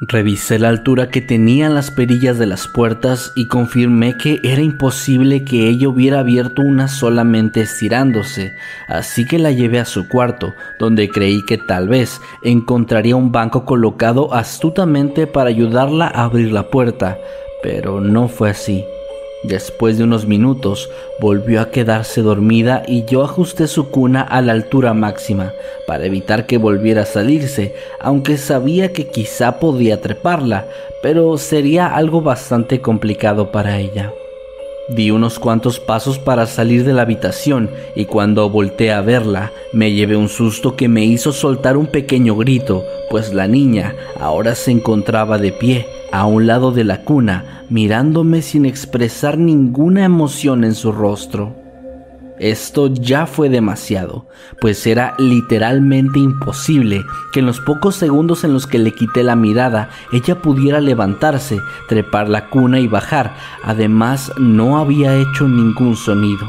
Revisé 0.00 0.60
la 0.60 0.68
altura 0.68 1.10
que 1.10 1.20
tenían 1.20 1.74
las 1.74 1.90
perillas 1.90 2.38
de 2.38 2.46
las 2.46 2.68
puertas 2.68 3.32
y 3.34 3.48
confirmé 3.48 4.16
que 4.16 4.38
era 4.44 4.62
imposible 4.62 5.42
que 5.42 5.68
ella 5.68 5.88
hubiera 5.88 6.20
abierto 6.20 6.62
una 6.62 6.86
solamente 6.86 7.62
estirándose, 7.62 8.54
así 8.86 9.26
que 9.26 9.40
la 9.40 9.50
llevé 9.50 9.80
a 9.80 9.84
su 9.84 10.06
cuarto, 10.06 10.54
donde 10.78 11.08
creí 11.08 11.44
que 11.44 11.58
tal 11.58 11.88
vez 11.88 12.20
encontraría 12.44 13.16
un 13.16 13.32
banco 13.32 13.64
colocado 13.64 14.32
astutamente 14.34 15.26
para 15.26 15.50
ayudarla 15.50 16.06
a 16.06 16.22
abrir 16.22 16.52
la 16.52 16.70
puerta, 16.70 17.18
pero 17.60 18.00
no 18.00 18.28
fue 18.28 18.50
así. 18.50 18.84
Después 19.44 19.96
de 19.96 20.04
unos 20.04 20.26
minutos 20.26 20.90
volvió 21.20 21.60
a 21.60 21.70
quedarse 21.70 22.22
dormida 22.22 22.82
y 22.88 23.04
yo 23.04 23.22
ajusté 23.22 23.68
su 23.68 23.88
cuna 23.88 24.22
a 24.22 24.42
la 24.42 24.52
altura 24.52 24.94
máxima 24.94 25.52
para 25.86 26.06
evitar 26.06 26.46
que 26.46 26.58
volviera 26.58 27.02
a 27.02 27.06
salirse, 27.06 27.74
aunque 28.00 28.36
sabía 28.36 28.92
que 28.92 29.06
quizá 29.06 29.60
podía 29.60 30.00
treparla, 30.00 30.66
pero 31.02 31.38
sería 31.38 31.86
algo 31.86 32.20
bastante 32.20 32.80
complicado 32.80 33.52
para 33.52 33.78
ella. 33.78 34.12
Di 34.88 35.12
unos 35.12 35.38
cuantos 35.38 35.78
pasos 35.78 36.18
para 36.18 36.46
salir 36.46 36.82
de 36.82 36.94
la 36.94 37.02
habitación 37.02 37.70
y 37.94 38.06
cuando 38.06 38.50
volteé 38.50 38.90
a 38.90 39.02
verla 39.02 39.52
me 39.72 39.92
llevé 39.92 40.16
un 40.16 40.30
susto 40.30 40.74
que 40.74 40.88
me 40.88 41.04
hizo 41.04 41.30
soltar 41.32 41.76
un 41.76 41.86
pequeño 41.86 42.34
grito, 42.34 42.84
pues 43.10 43.32
la 43.32 43.46
niña 43.46 43.94
ahora 44.18 44.54
se 44.54 44.72
encontraba 44.72 45.38
de 45.38 45.52
pie 45.52 45.97
a 46.18 46.26
un 46.26 46.48
lado 46.48 46.72
de 46.72 46.82
la 46.82 47.02
cuna, 47.02 47.62
mirándome 47.70 48.42
sin 48.42 48.66
expresar 48.66 49.38
ninguna 49.38 50.04
emoción 50.04 50.64
en 50.64 50.74
su 50.74 50.90
rostro. 50.90 51.54
Esto 52.40 52.88
ya 52.88 53.26
fue 53.26 53.48
demasiado, 53.48 54.26
pues 54.60 54.84
era 54.88 55.14
literalmente 55.18 56.18
imposible 56.18 57.04
que 57.32 57.38
en 57.38 57.46
los 57.46 57.60
pocos 57.60 57.94
segundos 57.94 58.42
en 58.42 58.52
los 58.52 58.66
que 58.66 58.80
le 58.80 58.90
quité 58.90 59.22
la 59.22 59.36
mirada 59.36 59.90
ella 60.12 60.42
pudiera 60.42 60.80
levantarse, 60.80 61.60
trepar 61.88 62.28
la 62.28 62.50
cuna 62.50 62.80
y 62.80 62.88
bajar. 62.88 63.36
Además, 63.62 64.32
no 64.40 64.78
había 64.78 65.14
hecho 65.14 65.46
ningún 65.46 65.94
sonido. 65.94 66.48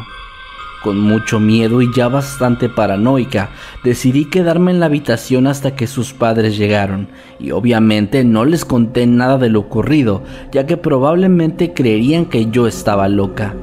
Con 0.84 0.98
mucho 0.98 1.42
miedo 1.42 1.82
y 1.82 1.94
ya 1.94 2.08
bastante 2.08 2.70
paranoica, 2.70 3.50
decidí 3.84 4.26
quedarme 4.30 4.72
en 4.72 4.80
la 4.80 4.86
habitación 4.86 5.46
hasta 5.46 5.76
que 5.76 5.88
sus 5.88 6.14
padres 6.14 6.58
llegaron, 6.58 7.10
y 7.38 7.52
obviamente 7.52 8.24
no 8.24 8.46
les 8.46 8.64
conté 8.64 9.06
nada 9.06 9.38
de 9.38 9.50
lo 9.50 9.60
ocurrido, 9.60 10.24
ya 10.54 10.66
que 10.66 10.78
probablemente 10.78 11.74
creerían 11.74 12.26
que 12.26 12.50
yo 12.50 12.66
estaba 12.66 13.10
loca. 13.10 13.56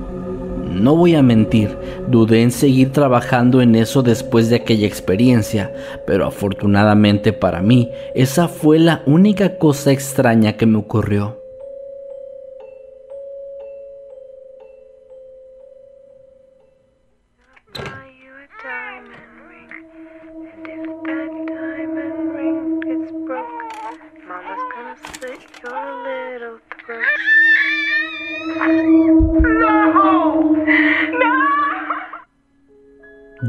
No 0.70 0.94
voy 0.94 1.14
a 1.14 1.22
mentir, 1.22 1.78
dudé 2.06 2.42
en 2.42 2.50
seguir 2.50 2.92
trabajando 2.92 3.62
en 3.62 3.76
eso 3.76 4.02
después 4.02 4.50
de 4.50 4.56
aquella 4.56 4.86
experiencia, 4.86 5.72
pero 6.06 6.26
afortunadamente 6.26 7.32
para 7.32 7.62
mí, 7.62 7.90
esa 8.14 8.46
fue 8.46 8.78
la 8.78 9.02
única 9.06 9.56
cosa 9.56 9.90
extraña 9.90 10.58
que 10.58 10.66
me 10.66 10.76
ocurrió. 10.76 11.45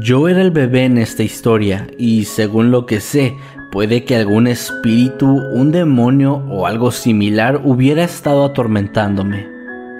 Yo 0.00 0.28
era 0.28 0.42
el 0.42 0.52
bebé 0.52 0.84
en 0.84 0.96
esta 0.96 1.24
historia 1.24 1.88
y 1.98 2.24
según 2.24 2.70
lo 2.70 2.86
que 2.86 3.00
sé, 3.00 3.36
puede 3.72 4.04
que 4.04 4.14
algún 4.14 4.46
espíritu, 4.46 5.26
un 5.26 5.72
demonio 5.72 6.44
o 6.50 6.66
algo 6.66 6.92
similar 6.92 7.62
hubiera 7.64 8.04
estado 8.04 8.44
atormentándome. 8.44 9.48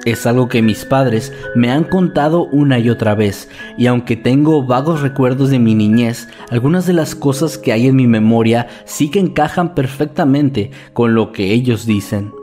Es 0.04 0.24
algo 0.26 0.48
que 0.48 0.62
mis 0.62 0.84
padres 0.84 1.32
me 1.56 1.72
han 1.72 1.82
contado 1.82 2.44
una 2.44 2.78
y 2.78 2.90
otra 2.90 3.16
vez, 3.16 3.48
y 3.76 3.88
aunque 3.88 4.14
tengo 4.14 4.62
vagos 4.62 5.00
recuerdos 5.00 5.50
de 5.50 5.58
mi 5.58 5.74
niñez, 5.74 6.28
algunas 6.48 6.86
de 6.86 6.92
las 6.92 7.16
cosas 7.16 7.58
que 7.58 7.72
hay 7.72 7.88
en 7.88 7.96
mi 7.96 8.06
memoria 8.06 8.68
sí 8.84 9.10
que 9.10 9.18
encajan 9.18 9.74
perfectamente 9.74 10.70
con 10.92 11.14
lo 11.14 11.32
que 11.32 11.52
ellos 11.52 11.86
dicen. 11.86 12.37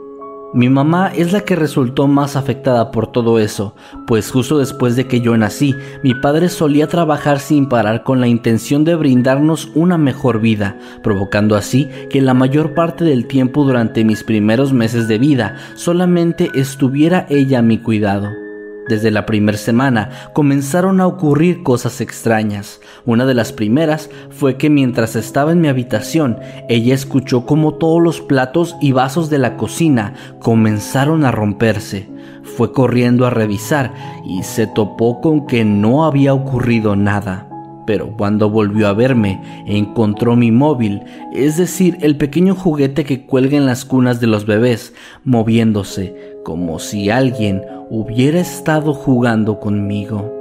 Mi 0.54 0.68
mamá 0.68 1.12
es 1.14 1.32
la 1.32 1.40
que 1.40 1.56
resultó 1.56 2.06
más 2.06 2.36
afectada 2.36 2.90
por 2.90 3.08
todo 3.08 3.38
eso, 3.38 3.74
pues 4.06 4.30
justo 4.30 4.58
después 4.58 4.94
de 4.96 5.06
que 5.06 5.20
yo 5.20 5.36
nací, 5.36 5.74
mi 6.02 6.14
padre 6.14 6.48
solía 6.48 6.86
trabajar 6.86 7.40
sin 7.40 7.68
parar 7.68 8.04
con 8.04 8.20
la 8.20 8.28
intención 8.28 8.84
de 8.84 8.94
brindarnos 8.94 9.68
una 9.74 9.98
mejor 9.98 10.40
vida, 10.40 10.78
provocando 11.02 11.56
así 11.56 11.88
que 12.10 12.22
la 12.22 12.32
mayor 12.32 12.74
parte 12.74 13.04
del 13.04 13.26
tiempo 13.26 13.64
durante 13.64 14.04
mis 14.04 14.22
primeros 14.22 14.72
meses 14.72 15.08
de 15.08 15.18
vida 15.18 15.56
solamente 15.74 16.50
estuviera 16.54 17.26
ella 17.28 17.58
a 17.58 17.62
mi 17.62 17.78
cuidado. 17.78 18.45
Desde 18.88 19.10
la 19.10 19.26
primera 19.26 19.58
semana 19.58 20.10
comenzaron 20.32 21.00
a 21.00 21.08
ocurrir 21.08 21.64
cosas 21.64 22.00
extrañas. 22.00 22.80
Una 23.04 23.26
de 23.26 23.34
las 23.34 23.52
primeras 23.52 24.10
fue 24.30 24.56
que 24.56 24.70
mientras 24.70 25.16
estaba 25.16 25.50
en 25.50 25.60
mi 25.60 25.66
habitación, 25.66 26.38
ella 26.68 26.94
escuchó 26.94 27.46
como 27.46 27.74
todos 27.74 28.00
los 28.00 28.20
platos 28.20 28.76
y 28.80 28.92
vasos 28.92 29.28
de 29.28 29.38
la 29.38 29.56
cocina 29.56 30.14
comenzaron 30.38 31.24
a 31.24 31.32
romperse. 31.32 32.08
Fue 32.44 32.72
corriendo 32.72 33.26
a 33.26 33.30
revisar 33.30 33.92
y 34.24 34.44
se 34.44 34.68
topó 34.68 35.20
con 35.20 35.46
que 35.46 35.64
no 35.64 36.04
había 36.04 36.32
ocurrido 36.32 36.94
nada 36.94 37.48
pero 37.86 38.16
cuando 38.16 38.50
volvió 38.50 38.88
a 38.88 38.92
verme 38.92 39.40
encontró 39.64 40.36
mi 40.36 40.50
móvil, 40.50 41.02
es 41.32 41.56
decir, 41.56 41.96
el 42.00 42.16
pequeño 42.16 42.54
juguete 42.54 43.04
que 43.04 43.24
cuelga 43.24 43.56
en 43.56 43.64
las 43.64 43.84
cunas 43.84 44.20
de 44.20 44.26
los 44.26 44.44
bebés, 44.44 44.92
moviéndose, 45.24 46.36
como 46.44 46.80
si 46.80 47.10
alguien 47.10 47.62
hubiera 47.90 48.40
estado 48.40 48.92
jugando 48.94 49.60
conmigo. 49.60 50.32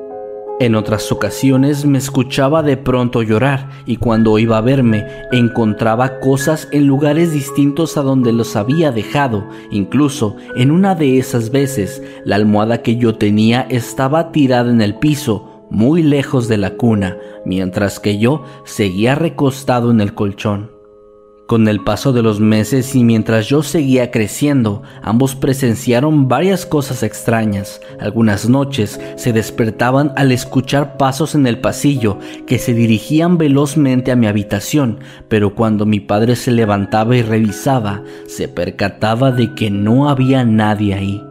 En 0.60 0.75
otras 0.75 1.12
ocasiones 1.12 1.86
me 1.86 1.97
escuchaba 1.97 2.63
de 2.63 2.77
pronto 2.77 3.21
llorar 3.21 3.69
y 3.86 3.97
cuando 3.97 4.39
iba 4.39 4.58
a 4.58 4.62
verme 4.62 5.05
encontraba 5.34 6.19
cosas 6.21 6.69
en 6.71 6.88
lugares 6.88 7.34
distintos 7.34 7.97
a 7.97 8.01
donde 8.01 8.31
los 8.31 8.55
había 8.55 8.91
dejado. 8.91 9.43
Incluso 9.69 10.38
en 10.55 10.71
una 10.71 10.95
de 10.95 11.17
esas 11.17 11.51
veces 11.51 12.01
la 12.23 12.38
almohada 12.38 12.81
que 12.81 12.95
yo 12.95 13.15
tenía 13.15 13.67
estaba 13.69 14.31
tirada 14.31 14.71
en 14.71 14.81
el 14.81 14.95
piso 14.95 15.67
muy 15.69 16.03
lejos 16.03 16.47
de 16.47 16.58
la 16.58 16.77
cuna, 16.77 17.17
mientras 17.43 17.99
que 17.99 18.17
yo 18.17 18.43
seguía 18.63 19.15
recostado 19.15 19.91
en 19.91 19.99
el 19.99 20.13
colchón. 20.13 20.75
Con 21.47 21.67
el 21.67 21.81
paso 21.81 22.12
de 22.12 22.23
los 22.23 22.39
meses 22.39 22.95
y 22.95 23.03
mientras 23.03 23.47
yo 23.47 23.62
seguía 23.62 24.10
creciendo, 24.10 24.81
ambos 25.03 25.36
presenciaron 25.36 26.27
varias 26.27 26.65
cosas 26.65 27.03
extrañas. 27.03 27.81
Algunas 27.99 28.49
noches 28.49 28.99
se 29.15 29.31
despertaban 29.31 30.12
al 30.15 30.31
escuchar 30.31 30.97
pasos 30.97 31.36
en 31.36 31.45
el 31.45 31.60
pasillo 31.60 32.17
que 32.47 32.58
se 32.58 32.73
dirigían 32.73 33.38
velozmente 33.38 34.12
a 34.12 34.15
mi 34.15 34.25
habitación, 34.25 35.01
pero 35.27 35.53
cuando 35.53 35.86
mi 35.86 35.99
padre 35.99 36.36
se 36.36 36.49
levantaba 36.49 37.15
y 37.15 37.21
revisaba, 37.21 38.03
se 38.25 38.47
percataba 38.47 39.31
de 39.31 39.53
que 39.53 39.69
no 39.69 40.10
había 40.10 40.43
nadie 40.45 40.95
ahí. 40.95 41.25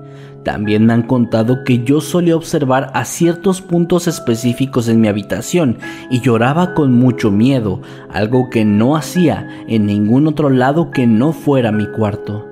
También 0.45 0.85
me 0.85 0.93
han 0.93 1.03
contado 1.03 1.65
que 1.65 1.85
yo 1.85 2.03
solía 2.03 2.37
observar 2.37 2.91
a 2.93 3.07
ciertos 3.07 3.63
puntos 3.63 4.07
específicos 4.07 4.89
en 4.89 5.01
mi 5.01 5.09
habitación 5.09 5.79
y 6.11 6.21
lloraba 6.21 6.75
con 6.75 6.93
mucho 6.93 7.31
miedo, 7.31 7.81
algo 8.11 8.51
que 8.51 8.67
no 8.67 8.95
hacía 8.95 9.49
en 9.67 9.87
ningún 9.87 10.27
otro 10.27 10.51
lado 10.51 10.91
que 10.91 11.07
no 11.07 11.33
fuera 11.33 11.73
mi 11.73 11.87
cuarto. 11.87 12.47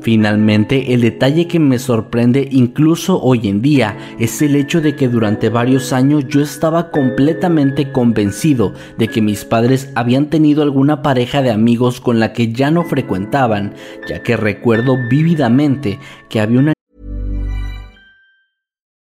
Finalmente, 0.00 0.94
el 0.94 1.02
detalle 1.02 1.46
que 1.46 1.58
me 1.58 1.78
sorprende 1.78 2.48
incluso 2.50 3.20
hoy 3.20 3.48
en 3.48 3.60
día 3.60 3.98
es 4.18 4.40
el 4.40 4.56
hecho 4.56 4.80
de 4.80 4.96
que 4.96 5.08
durante 5.08 5.50
varios 5.50 5.92
años 5.92 6.26
yo 6.26 6.40
estaba 6.40 6.90
completamente 6.90 7.92
convencido 7.92 8.72
de 8.96 9.08
que 9.08 9.20
mis 9.20 9.44
padres 9.44 9.92
habían 9.94 10.30
tenido 10.30 10.62
alguna 10.62 11.02
pareja 11.02 11.42
de 11.42 11.50
amigos 11.50 12.00
con 12.00 12.18
la 12.18 12.32
que 12.32 12.50
ya 12.50 12.70
no 12.70 12.84
frecuentaban, 12.84 13.74
ya 14.08 14.22
que 14.22 14.38
recuerdo 14.38 14.96
vívidamente 15.10 15.98
que 16.30 16.40
había 16.40 16.60
una 16.60 16.72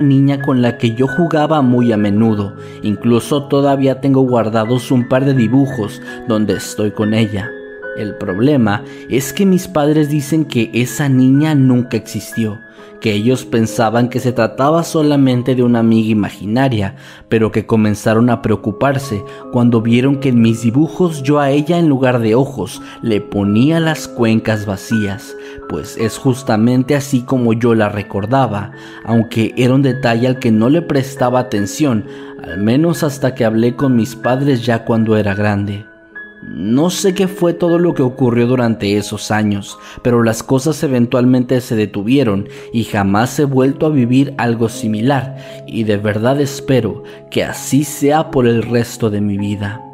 niña 0.00 0.40
con 0.42 0.62
la 0.62 0.78
que 0.78 0.94
yo 0.94 1.06
jugaba 1.06 1.62
muy 1.62 1.92
a 1.92 1.96
menudo. 1.96 2.56
Incluso 2.82 3.48
todavía 3.48 4.00
tengo 4.00 4.22
guardados 4.22 4.90
un 4.90 5.08
par 5.08 5.24
de 5.24 5.34
dibujos 5.34 6.00
donde 6.26 6.54
estoy 6.54 6.92
con 6.92 7.14
ella. 7.14 7.50
El 7.96 8.14
problema 8.16 8.84
es 9.08 9.32
que 9.32 9.44
mis 9.44 9.66
padres 9.66 10.08
dicen 10.08 10.44
que 10.44 10.70
esa 10.72 11.08
niña 11.08 11.54
nunca 11.54 11.96
existió, 11.96 12.60
que 13.00 13.12
ellos 13.12 13.44
pensaban 13.44 14.08
que 14.08 14.20
se 14.20 14.32
trataba 14.32 14.82
solamente 14.82 15.54
de 15.54 15.62
una 15.62 15.80
amiga 15.80 16.10
imaginaria, 16.10 16.96
pero 17.28 17.52
que 17.52 17.66
comenzaron 17.66 18.30
a 18.30 18.42
preocuparse 18.42 19.24
cuando 19.52 19.82
vieron 19.82 20.20
que 20.20 20.30
en 20.30 20.40
mis 20.40 20.62
dibujos 20.62 21.22
yo 21.22 21.38
a 21.38 21.50
ella 21.50 21.78
en 21.78 21.88
lugar 21.88 22.18
de 22.20 22.34
ojos 22.34 22.82
le 23.02 23.20
ponía 23.20 23.80
las 23.80 24.08
cuencas 24.08 24.66
vacías, 24.66 25.36
pues 25.68 25.96
es 25.96 26.18
justamente 26.18 26.94
así 26.94 27.22
como 27.22 27.52
yo 27.52 27.74
la 27.74 27.88
recordaba, 27.88 28.72
aunque 29.04 29.54
era 29.56 29.74
un 29.74 29.82
detalle 29.82 30.26
al 30.26 30.38
que 30.38 30.50
no 30.50 30.68
le 30.68 30.82
prestaba 30.82 31.40
atención, 31.40 32.04
al 32.42 32.58
menos 32.58 33.02
hasta 33.02 33.34
que 33.34 33.44
hablé 33.44 33.76
con 33.76 33.96
mis 33.96 34.16
padres 34.16 34.64
ya 34.64 34.84
cuando 34.84 35.16
era 35.16 35.34
grande. 35.34 35.84
No 36.50 36.90
sé 36.90 37.14
qué 37.14 37.28
fue 37.28 37.52
todo 37.52 37.78
lo 37.78 37.94
que 37.94 38.02
ocurrió 38.02 38.46
durante 38.46 38.96
esos 38.96 39.30
años, 39.30 39.78
pero 40.02 40.22
las 40.22 40.42
cosas 40.42 40.82
eventualmente 40.82 41.60
se 41.60 41.76
detuvieron 41.76 42.48
y 42.72 42.84
jamás 42.84 43.38
he 43.38 43.44
vuelto 43.44 43.86
a 43.86 43.90
vivir 43.90 44.34
algo 44.38 44.68
similar, 44.68 45.64
y 45.66 45.84
de 45.84 45.98
verdad 45.98 46.40
espero 46.40 47.02
que 47.30 47.44
así 47.44 47.84
sea 47.84 48.30
por 48.30 48.46
el 48.46 48.62
resto 48.62 49.10
de 49.10 49.20
mi 49.20 49.36
vida. 49.36 49.87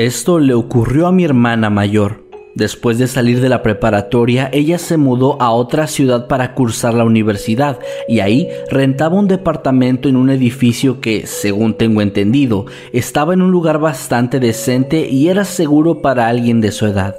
Esto 0.00 0.38
le 0.38 0.54
ocurrió 0.54 1.08
a 1.08 1.12
mi 1.12 1.24
hermana 1.24 1.68
mayor. 1.68 2.24
Después 2.54 2.96
de 2.96 3.06
salir 3.06 3.42
de 3.42 3.50
la 3.50 3.62
preparatoria, 3.62 4.48
ella 4.50 4.78
se 4.78 4.96
mudó 4.96 5.36
a 5.42 5.50
otra 5.50 5.86
ciudad 5.88 6.26
para 6.26 6.54
cursar 6.54 6.94
la 6.94 7.04
universidad 7.04 7.78
y 8.08 8.20
ahí 8.20 8.48
rentaba 8.70 9.18
un 9.18 9.28
departamento 9.28 10.08
en 10.08 10.16
un 10.16 10.30
edificio 10.30 11.02
que, 11.02 11.26
según 11.26 11.74
tengo 11.74 12.00
entendido, 12.00 12.64
estaba 12.94 13.34
en 13.34 13.42
un 13.42 13.50
lugar 13.50 13.78
bastante 13.78 14.40
decente 14.40 15.06
y 15.06 15.28
era 15.28 15.44
seguro 15.44 16.00
para 16.00 16.28
alguien 16.28 16.62
de 16.62 16.72
su 16.72 16.86
edad. 16.86 17.14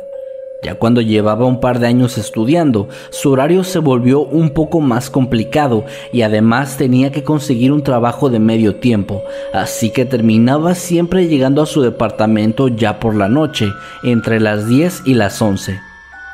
Ya 0.63 0.75
cuando 0.75 1.01
llevaba 1.01 1.47
un 1.47 1.59
par 1.59 1.79
de 1.79 1.87
años 1.87 2.19
estudiando, 2.19 2.87
su 3.09 3.31
horario 3.31 3.63
se 3.63 3.79
volvió 3.79 4.21
un 4.21 4.51
poco 4.51 4.79
más 4.79 5.09
complicado 5.09 5.85
y 6.13 6.21
además 6.21 6.77
tenía 6.77 7.11
que 7.11 7.23
conseguir 7.23 7.71
un 7.71 7.81
trabajo 7.81 8.29
de 8.29 8.39
medio 8.39 8.75
tiempo, 8.75 9.23
así 9.53 9.89
que 9.89 10.05
terminaba 10.05 10.75
siempre 10.75 11.27
llegando 11.27 11.63
a 11.63 11.65
su 11.65 11.81
departamento 11.81 12.67
ya 12.67 12.99
por 12.99 13.15
la 13.15 13.27
noche, 13.27 13.69
entre 14.03 14.39
las 14.39 14.67
10 14.67 15.01
y 15.05 15.15
las 15.15 15.41
11. 15.41 15.79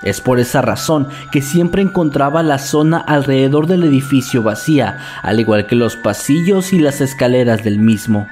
Es 0.03 0.19
por 0.19 0.39
esa 0.39 0.61
razón 0.61 1.07
que 1.31 1.41
siempre 1.41 1.81
encontraba 1.81 2.43
la 2.43 2.59
zona 2.59 2.97
alrededor 2.97 3.65
del 3.65 3.85
edificio 3.85 4.43
vacía, 4.43 4.99
al 5.23 5.39
igual 5.39 5.67
que 5.67 5.75
los 5.75 5.95
pasillos 5.95 6.73
y 6.73 6.79
las 6.79 6.99
escaleras 6.99 7.63
del 7.63 7.79
mismo. 7.79 8.27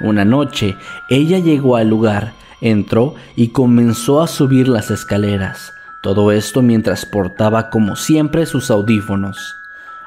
Una 0.00 0.24
noche, 0.24 0.76
ella 1.08 1.38
llegó 1.38 1.76
al 1.76 1.88
lugar, 1.88 2.34
Entró 2.60 3.14
y 3.36 3.48
comenzó 3.48 4.22
a 4.22 4.26
subir 4.26 4.66
las 4.66 4.90
escaleras, 4.90 5.74
todo 6.00 6.32
esto 6.32 6.62
mientras 6.62 7.04
portaba 7.04 7.68
como 7.68 7.96
siempre 7.96 8.46
sus 8.46 8.70
audífonos. 8.70 9.58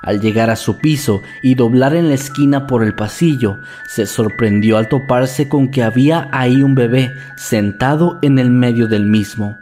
Al 0.01 0.19
llegar 0.19 0.49
a 0.49 0.55
su 0.55 0.77
piso 0.77 1.21
y 1.43 1.55
doblar 1.55 1.93
en 1.93 2.07
la 2.07 2.15
esquina 2.15 2.65
por 2.65 2.83
el 2.83 2.95
pasillo, 2.95 3.59
se 3.85 4.07
sorprendió 4.07 4.77
al 4.77 4.87
toparse 4.87 5.47
con 5.47 5.69
que 5.69 5.83
había 5.83 6.29
ahí 6.31 6.63
un 6.63 6.73
bebé 6.73 7.15
sentado 7.35 8.17
en 8.21 8.39
el 8.39 8.49
medio 8.49 8.87
del 8.87 9.05
mismo. 9.05 9.59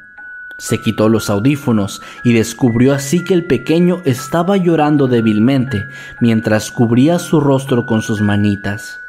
Se 0.57 0.79
quitó 0.79 1.09
los 1.09 1.29
audífonos 1.29 2.01
y 2.23 2.33
descubrió 2.33 2.93
así 2.93 3.23
que 3.23 3.33
el 3.33 3.45
pequeño 3.45 4.01
estaba 4.05 4.57
llorando 4.57 5.07
débilmente 5.07 5.87
mientras 6.19 6.71
cubría 6.71 7.19
su 7.19 7.39
rostro 7.41 7.85
con 7.85 8.01
sus 8.01 8.21
manitas. 8.21 9.01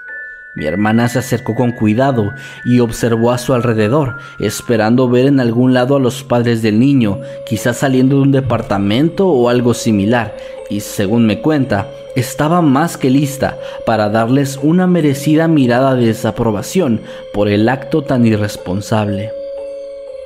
Mi 0.54 0.66
hermana 0.66 1.08
se 1.08 1.18
acercó 1.18 1.54
con 1.54 1.72
cuidado 1.72 2.32
y 2.64 2.80
observó 2.80 3.32
a 3.32 3.38
su 3.38 3.54
alrededor, 3.54 4.16
esperando 4.38 5.08
ver 5.08 5.26
en 5.26 5.40
algún 5.40 5.74
lado 5.74 5.96
a 5.96 6.00
los 6.00 6.24
padres 6.24 6.62
del 6.62 6.80
niño, 6.80 7.20
quizás 7.46 7.76
saliendo 7.76 8.16
de 8.16 8.22
un 8.22 8.32
departamento 8.32 9.28
o 9.28 9.48
algo 9.50 9.74
similar, 9.74 10.37
y 10.70 10.80
según 10.80 11.26
me 11.26 11.40
cuenta, 11.40 11.87
estaba 12.16 12.62
más 12.62 12.96
que 12.96 13.11
lista 13.11 13.56
para 13.87 14.08
darles 14.08 14.58
una 14.62 14.87
merecida 14.87 15.48
mirada 15.48 15.94
de 15.94 16.06
desaprobación 16.06 17.02
por 17.32 17.48
el 17.48 17.68
acto 17.68 18.02
tan 18.02 18.26
irresponsable. 18.26 19.30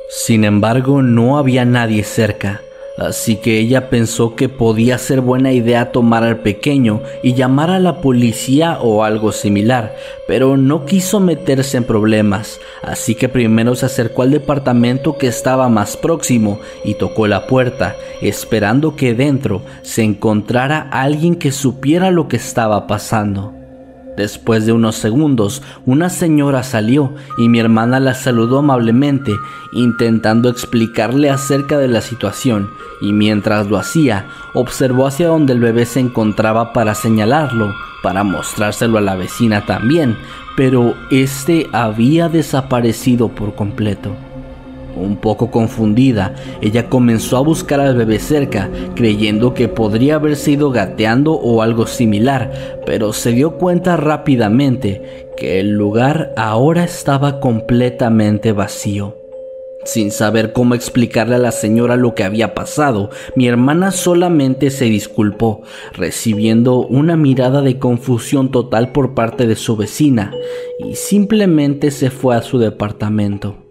Sin 0.08 0.44
embargo, 0.44 1.02
no 1.02 1.36
había 1.36 1.64
nadie 1.64 2.04
cerca 2.04 2.60
Así 2.98 3.36
que 3.36 3.58
ella 3.58 3.88
pensó 3.88 4.36
que 4.36 4.50
podía 4.50 4.98
ser 4.98 5.22
buena 5.22 5.52
idea 5.52 5.92
tomar 5.92 6.24
al 6.24 6.40
pequeño 6.40 7.00
y 7.22 7.32
llamar 7.32 7.70
a 7.70 7.78
la 7.78 8.02
policía 8.02 8.78
o 8.80 9.02
algo 9.02 9.32
similar, 9.32 9.96
pero 10.26 10.58
no 10.58 10.84
quiso 10.84 11.18
meterse 11.18 11.78
en 11.78 11.84
problemas, 11.84 12.60
así 12.82 13.14
que 13.14 13.30
primero 13.30 13.74
se 13.74 13.86
acercó 13.86 14.22
al 14.22 14.30
departamento 14.30 15.16
que 15.16 15.26
estaba 15.26 15.70
más 15.70 15.96
próximo 15.96 16.60
y 16.84 16.94
tocó 16.94 17.26
la 17.26 17.46
puerta, 17.46 17.96
esperando 18.20 18.94
que 18.94 19.14
dentro 19.14 19.62
se 19.80 20.02
encontrara 20.02 20.88
alguien 20.90 21.36
que 21.36 21.50
supiera 21.50 22.10
lo 22.10 22.28
que 22.28 22.36
estaba 22.36 22.86
pasando. 22.86 23.61
Después 24.16 24.66
de 24.66 24.72
unos 24.72 24.96
segundos, 24.96 25.62
una 25.86 26.10
señora 26.10 26.62
salió 26.62 27.14
y 27.38 27.48
mi 27.48 27.60
hermana 27.60 27.98
la 27.98 28.14
saludó 28.14 28.58
amablemente, 28.58 29.32
intentando 29.72 30.50
explicarle 30.50 31.30
acerca 31.30 31.78
de 31.78 31.88
la 31.88 32.02
situación, 32.02 32.68
y 33.00 33.12
mientras 33.12 33.68
lo 33.68 33.78
hacía, 33.78 34.26
observó 34.54 35.06
hacia 35.06 35.28
donde 35.28 35.54
el 35.54 35.60
bebé 35.60 35.86
se 35.86 36.00
encontraba 36.00 36.72
para 36.72 36.94
señalarlo, 36.94 37.74
para 38.02 38.22
mostrárselo 38.22 38.98
a 38.98 39.00
la 39.00 39.16
vecina 39.16 39.64
también, 39.64 40.16
pero 40.56 40.94
este 41.10 41.68
había 41.72 42.28
desaparecido 42.28 43.28
por 43.28 43.54
completo. 43.54 44.14
Un 44.94 45.16
poco 45.16 45.50
confundida, 45.50 46.34
ella 46.60 46.88
comenzó 46.88 47.38
a 47.38 47.40
buscar 47.40 47.80
al 47.80 47.96
bebé 47.96 48.18
cerca, 48.18 48.68
creyendo 48.94 49.54
que 49.54 49.68
podría 49.68 50.16
haber 50.16 50.36
sido 50.36 50.70
gateando 50.70 51.32
o 51.32 51.62
algo 51.62 51.86
similar, 51.86 52.80
pero 52.84 53.12
se 53.12 53.32
dio 53.32 53.56
cuenta 53.56 53.96
rápidamente 53.96 55.28
que 55.36 55.60
el 55.60 55.70
lugar 55.70 56.32
ahora 56.36 56.84
estaba 56.84 57.40
completamente 57.40 58.52
vacío. 58.52 59.16
Sin 59.84 60.12
saber 60.12 60.52
cómo 60.52 60.74
explicarle 60.74 61.34
a 61.34 61.38
la 61.38 61.50
señora 61.50 61.96
lo 61.96 62.14
que 62.14 62.22
había 62.22 62.54
pasado, 62.54 63.10
mi 63.34 63.48
hermana 63.48 63.90
solamente 63.90 64.70
se 64.70 64.84
disculpó, 64.84 65.62
recibiendo 65.92 66.86
una 66.86 67.16
mirada 67.16 67.62
de 67.62 67.78
confusión 67.80 68.52
total 68.52 68.92
por 68.92 69.14
parte 69.14 69.46
de 69.48 69.56
su 69.56 69.76
vecina, 69.76 70.32
y 70.78 70.94
simplemente 70.94 71.90
se 71.90 72.10
fue 72.10 72.36
a 72.36 72.42
su 72.42 72.58
departamento. 72.58 73.61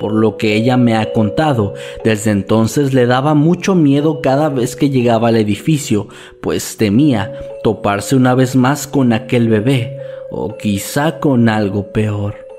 Por 0.00 0.14
lo 0.14 0.38
que 0.38 0.56
ella 0.56 0.76
me 0.78 0.96
ha 0.96 1.12
contado, 1.12 1.74
desde 2.02 2.32
entonces 2.32 2.94
le 2.94 3.06
daba 3.06 3.34
mucho 3.34 3.74
miedo 3.74 4.20
cada 4.22 4.48
vez 4.48 4.74
que 4.74 4.88
llegaba 4.90 5.28
al 5.28 5.36
edificio, 5.36 6.08
pues 6.40 6.78
temía 6.78 7.38
toparse 7.62 8.16
una 8.16 8.34
vez 8.34 8.56
más 8.56 8.86
con 8.86 9.12
aquel 9.12 9.48
bebé, 9.48 9.98
o 10.30 10.56
quizá 10.56 11.20
con 11.20 11.50
algo 11.50 11.92
peor. 11.92 12.49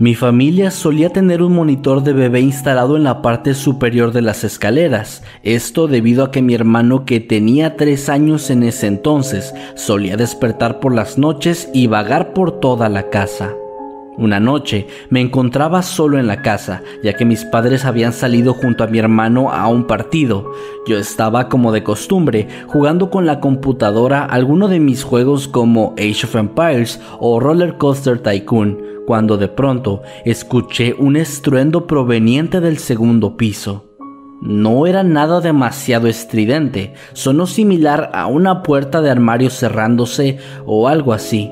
Mi 0.00 0.14
familia 0.14 0.70
solía 0.70 1.10
tener 1.10 1.42
un 1.42 1.52
monitor 1.52 2.02
de 2.02 2.14
bebé 2.14 2.40
instalado 2.40 2.96
en 2.96 3.04
la 3.04 3.20
parte 3.20 3.52
superior 3.52 4.12
de 4.12 4.22
las 4.22 4.44
escaleras, 4.44 5.22
esto 5.42 5.88
debido 5.88 6.24
a 6.24 6.30
que 6.30 6.40
mi 6.40 6.54
hermano 6.54 7.04
que 7.04 7.20
tenía 7.20 7.76
tres 7.76 8.08
años 8.08 8.48
en 8.48 8.62
ese 8.62 8.86
entonces 8.86 9.52
solía 9.74 10.16
despertar 10.16 10.80
por 10.80 10.94
las 10.94 11.18
noches 11.18 11.68
y 11.74 11.86
vagar 11.86 12.32
por 12.32 12.60
toda 12.60 12.88
la 12.88 13.10
casa. 13.10 13.54
Una 14.16 14.40
noche 14.40 14.86
me 15.10 15.20
encontraba 15.20 15.82
solo 15.82 16.18
en 16.18 16.26
la 16.26 16.40
casa, 16.40 16.82
ya 17.04 17.12
que 17.12 17.26
mis 17.26 17.44
padres 17.44 17.84
habían 17.84 18.14
salido 18.14 18.54
junto 18.54 18.84
a 18.84 18.86
mi 18.86 18.98
hermano 18.98 19.50
a 19.52 19.68
un 19.68 19.86
partido. 19.86 20.50
Yo 20.86 20.96
estaba 20.96 21.50
como 21.50 21.72
de 21.72 21.82
costumbre, 21.82 22.48
jugando 22.68 23.10
con 23.10 23.26
la 23.26 23.38
computadora 23.40 24.24
alguno 24.24 24.68
de 24.68 24.80
mis 24.80 25.04
juegos 25.04 25.46
como 25.46 25.94
Age 25.98 26.24
of 26.24 26.36
Empires 26.36 27.00
o 27.18 27.38
Roller 27.38 27.76
Coaster 27.76 28.18
Tycoon, 28.18 28.89
cuando 29.10 29.36
de 29.38 29.48
pronto 29.48 30.02
escuché 30.24 30.94
un 30.96 31.16
estruendo 31.16 31.88
proveniente 31.88 32.60
del 32.60 32.78
segundo 32.78 33.36
piso. 33.36 33.90
No 34.40 34.86
era 34.86 35.02
nada 35.02 35.40
demasiado 35.40 36.06
estridente, 36.06 36.92
sonó 37.12 37.48
similar 37.48 38.12
a 38.14 38.28
una 38.28 38.62
puerta 38.62 39.02
de 39.02 39.10
armario 39.10 39.50
cerrándose 39.50 40.38
o 40.64 40.86
algo 40.86 41.12
así. 41.12 41.50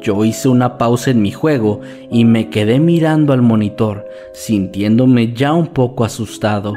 Yo 0.00 0.24
hice 0.24 0.48
una 0.48 0.78
pausa 0.78 1.10
en 1.10 1.22
mi 1.22 1.32
juego 1.32 1.80
y 2.08 2.24
me 2.24 2.50
quedé 2.50 2.78
mirando 2.78 3.32
al 3.32 3.42
monitor, 3.42 4.06
sintiéndome 4.32 5.32
ya 5.32 5.54
un 5.54 5.66
poco 5.66 6.04
asustado. 6.04 6.72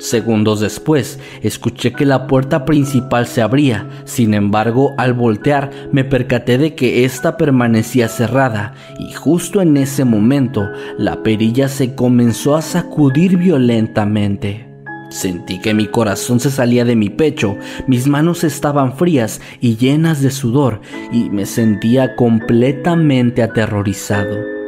Segundos 0.00 0.60
después, 0.60 1.18
escuché 1.42 1.92
que 1.92 2.06
la 2.06 2.26
puerta 2.26 2.64
principal 2.64 3.26
se 3.26 3.42
abría, 3.42 3.86
sin 4.06 4.32
embargo, 4.32 4.94
al 4.96 5.12
voltear 5.12 5.70
me 5.92 6.04
percaté 6.04 6.56
de 6.56 6.74
que 6.74 7.04
ésta 7.04 7.36
permanecía 7.36 8.08
cerrada 8.08 8.72
y 8.98 9.12
justo 9.12 9.60
en 9.60 9.76
ese 9.76 10.06
momento 10.06 10.66
la 10.96 11.22
perilla 11.22 11.68
se 11.68 11.94
comenzó 11.94 12.56
a 12.56 12.62
sacudir 12.62 13.36
violentamente. 13.36 14.66
Sentí 15.10 15.60
que 15.60 15.74
mi 15.74 15.86
corazón 15.86 16.40
se 16.40 16.50
salía 16.50 16.86
de 16.86 16.96
mi 16.96 17.10
pecho, 17.10 17.58
mis 17.86 18.06
manos 18.06 18.42
estaban 18.42 18.96
frías 18.96 19.42
y 19.60 19.76
llenas 19.76 20.22
de 20.22 20.30
sudor 20.30 20.80
y 21.12 21.28
me 21.28 21.44
sentía 21.44 22.16
completamente 22.16 23.42
aterrorizado. 23.42 24.59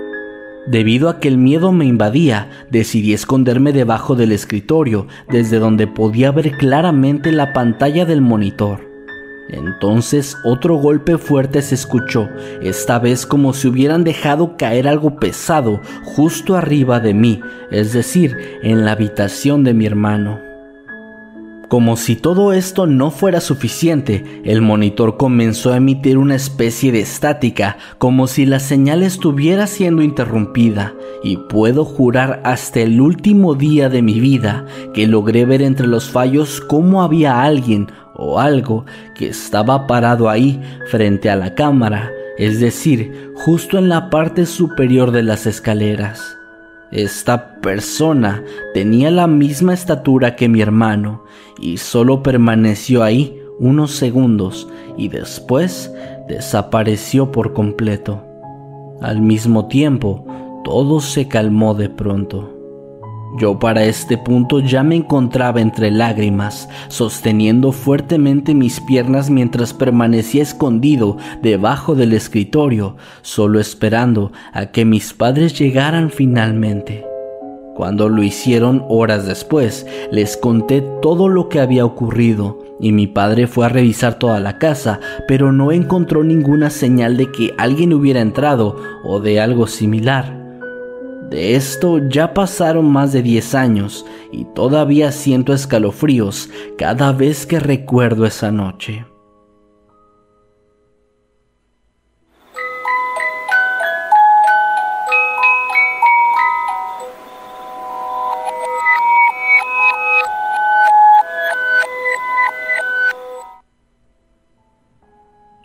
Debido 0.67 1.09
a 1.09 1.19
que 1.19 1.27
el 1.27 1.39
miedo 1.39 1.73
me 1.73 1.87
invadía, 1.87 2.49
decidí 2.71 3.13
esconderme 3.13 3.73
debajo 3.73 4.15
del 4.15 4.31
escritorio, 4.31 5.09
desde 5.29 5.59
donde 5.59 5.89
podía 5.89 6.31
ver 6.31 6.53
claramente 6.57 7.33
la 7.33 7.53
pantalla 7.53 8.05
del 8.05 8.21
monitor. 8.21 8.93
Entonces 9.49 10.37
otro 10.45 10.77
golpe 10.77 11.19
fuerte 11.19 11.63
se 11.63 11.75
escuchó, 11.75 12.29
esta 12.63 13.01
vez 13.01 13.27
como 13.27 13.53
si 13.53 13.69
hubieran 13.69 14.05
dejado 14.05 14.57
caer 14.57 14.87
algo 14.87 15.17
pesado 15.17 15.81
justo 16.05 16.57
arriba 16.57 17.01
de 17.01 17.13
mí, 17.13 17.41
es 17.71 17.93
decir, 17.93 18.37
en 18.63 18.85
la 18.85 18.93
habitación 18.93 19.65
de 19.65 19.75
mi 19.75 19.85
hermano. 19.85 20.52
Como 21.73 21.97
si 21.97 22.17
todo 22.17 22.53
esto 22.53 22.87
no 22.87 23.11
fuera 23.11 23.41
suficiente, 23.41 24.43
el 24.45 24.61
monitor 24.61 25.17
comenzó 25.17 25.73
a 25.73 25.79
emitir 25.79 26.19
una 26.19 26.35
especie 26.35 26.93
de 26.93 27.01
estática, 27.01 27.79
como 27.97 28.27
si 28.27 28.45
la 28.45 28.61
señal 28.61 29.03
estuviera 29.03 29.67
siendo 29.67 30.03
interrumpida, 30.03 30.93
y 31.25 31.39
puedo 31.39 31.87
jurar 31.87 32.43
hasta 32.45 32.81
el 32.81 33.01
último 33.01 33.55
día 33.55 33.89
de 33.89 34.03
mi 34.03 34.21
vida 34.21 34.67
que 34.93 35.07
logré 35.07 35.47
ver 35.47 35.63
entre 35.63 35.87
los 35.87 36.11
fallos 36.11 36.61
cómo 36.61 37.03
había 37.03 37.43
alguien 37.43 37.91
o 38.15 38.39
algo 38.39 38.85
que 39.15 39.29
estaba 39.29 39.87
parado 39.87 40.29
ahí 40.29 40.61
frente 40.91 41.31
a 41.31 41.37
la 41.37 41.55
cámara, 41.55 42.11
es 42.37 42.61
decir, 42.61 43.33
justo 43.35 43.79
en 43.79 43.89
la 43.89 44.11
parte 44.11 44.45
superior 44.45 45.11
de 45.11 45.23
las 45.23 45.47
escaleras. 45.47 46.37
Esta 46.93 47.61
persona 47.63 48.45
tenía 48.75 49.11
la 49.11 49.27
misma 49.27 49.73
estatura 49.73 50.37
que 50.37 50.49
mi 50.49 50.61
hermano 50.61 51.25
y 51.59 51.79
solo 51.79 52.23
permaneció 52.23 53.03
ahí 53.03 53.41
unos 53.59 53.93
segundos 53.93 54.69
y 54.99 55.09
después 55.09 55.91
desapareció 56.29 57.33
por 57.33 57.55
completo. 57.55 58.23
Al 59.01 59.23
mismo 59.23 59.69
tiempo, 59.69 60.27
todo 60.65 61.01
se 61.01 61.29
calmó 61.29 61.75
de 61.75 61.89
pronto. 61.89 62.62
Yo 63.39 63.59
para 63.59 63.85
este 63.85 64.19
punto 64.19 64.61
ya 64.61 64.83
me 64.83 64.97
encontraba 64.97 65.61
entre 65.61 65.91
lágrimas, 65.91 66.69
sosteniendo 66.89 67.73
fuertemente 67.73 68.55
mis 68.55 68.81
piernas 68.81 69.31
mientras 69.31 69.73
permanecía 69.73 70.43
escondido 70.43 71.17
debajo 71.41 71.95
del 71.95 72.13
escritorio, 72.13 72.97
solo 73.23 73.59
esperando 73.59 74.33
a 74.53 74.67
que 74.67 74.85
mis 74.85 75.15
padres 75.15 75.59
llegaran 75.59 76.11
finalmente. 76.11 77.07
Cuando 77.75 78.11
lo 78.11 78.23
hicieron 78.23 78.85
horas 78.89 79.27
después, 79.27 79.87
les 80.11 80.37
conté 80.37 80.83
todo 81.01 81.29
lo 81.29 81.49
que 81.49 81.61
había 81.61 81.87
ocurrido 81.87 82.59
y 82.81 82.93
mi 82.93 83.07
padre 83.07 83.47
fue 83.47 83.65
a 83.65 83.71
revisar 83.71 84.19
toda 84.19 84.41
la 84.41 84.59
casa, 84.59 85.01
pero 85.27 85.53
no 85.53 85.73
encontró 85.73 86.23
ninguna 86.23 86.69
señal 86.69 87.17
de 87.17 87.31
que 87.33 87.55
alguien 87.57 87.95
hubiera 87.95 88.21
entrado 88.21 88.77
o 89.05 89.21
de 89.21 89.41
algo 89.41 89.67
similar. 89.67 90.42
De 91.33 91.55
esto 91.55 91.97
ya 92.11 92.35
pasaron 92.35 92.93
más 92.93 93.15
de 93.15 93.23
10 93.23 93.55
años 93.55 94.05
y 94.33 94.45
todavía 94.45 95.11
siento 95.13 95.55
escalofríos 95.55 96.51
cada 96.77 97.11
vez 97.13 97.47
que 97.47 97.59
recuerdo 97.59 98.27
esa 98.27 98.53
noche. 98.53 99.07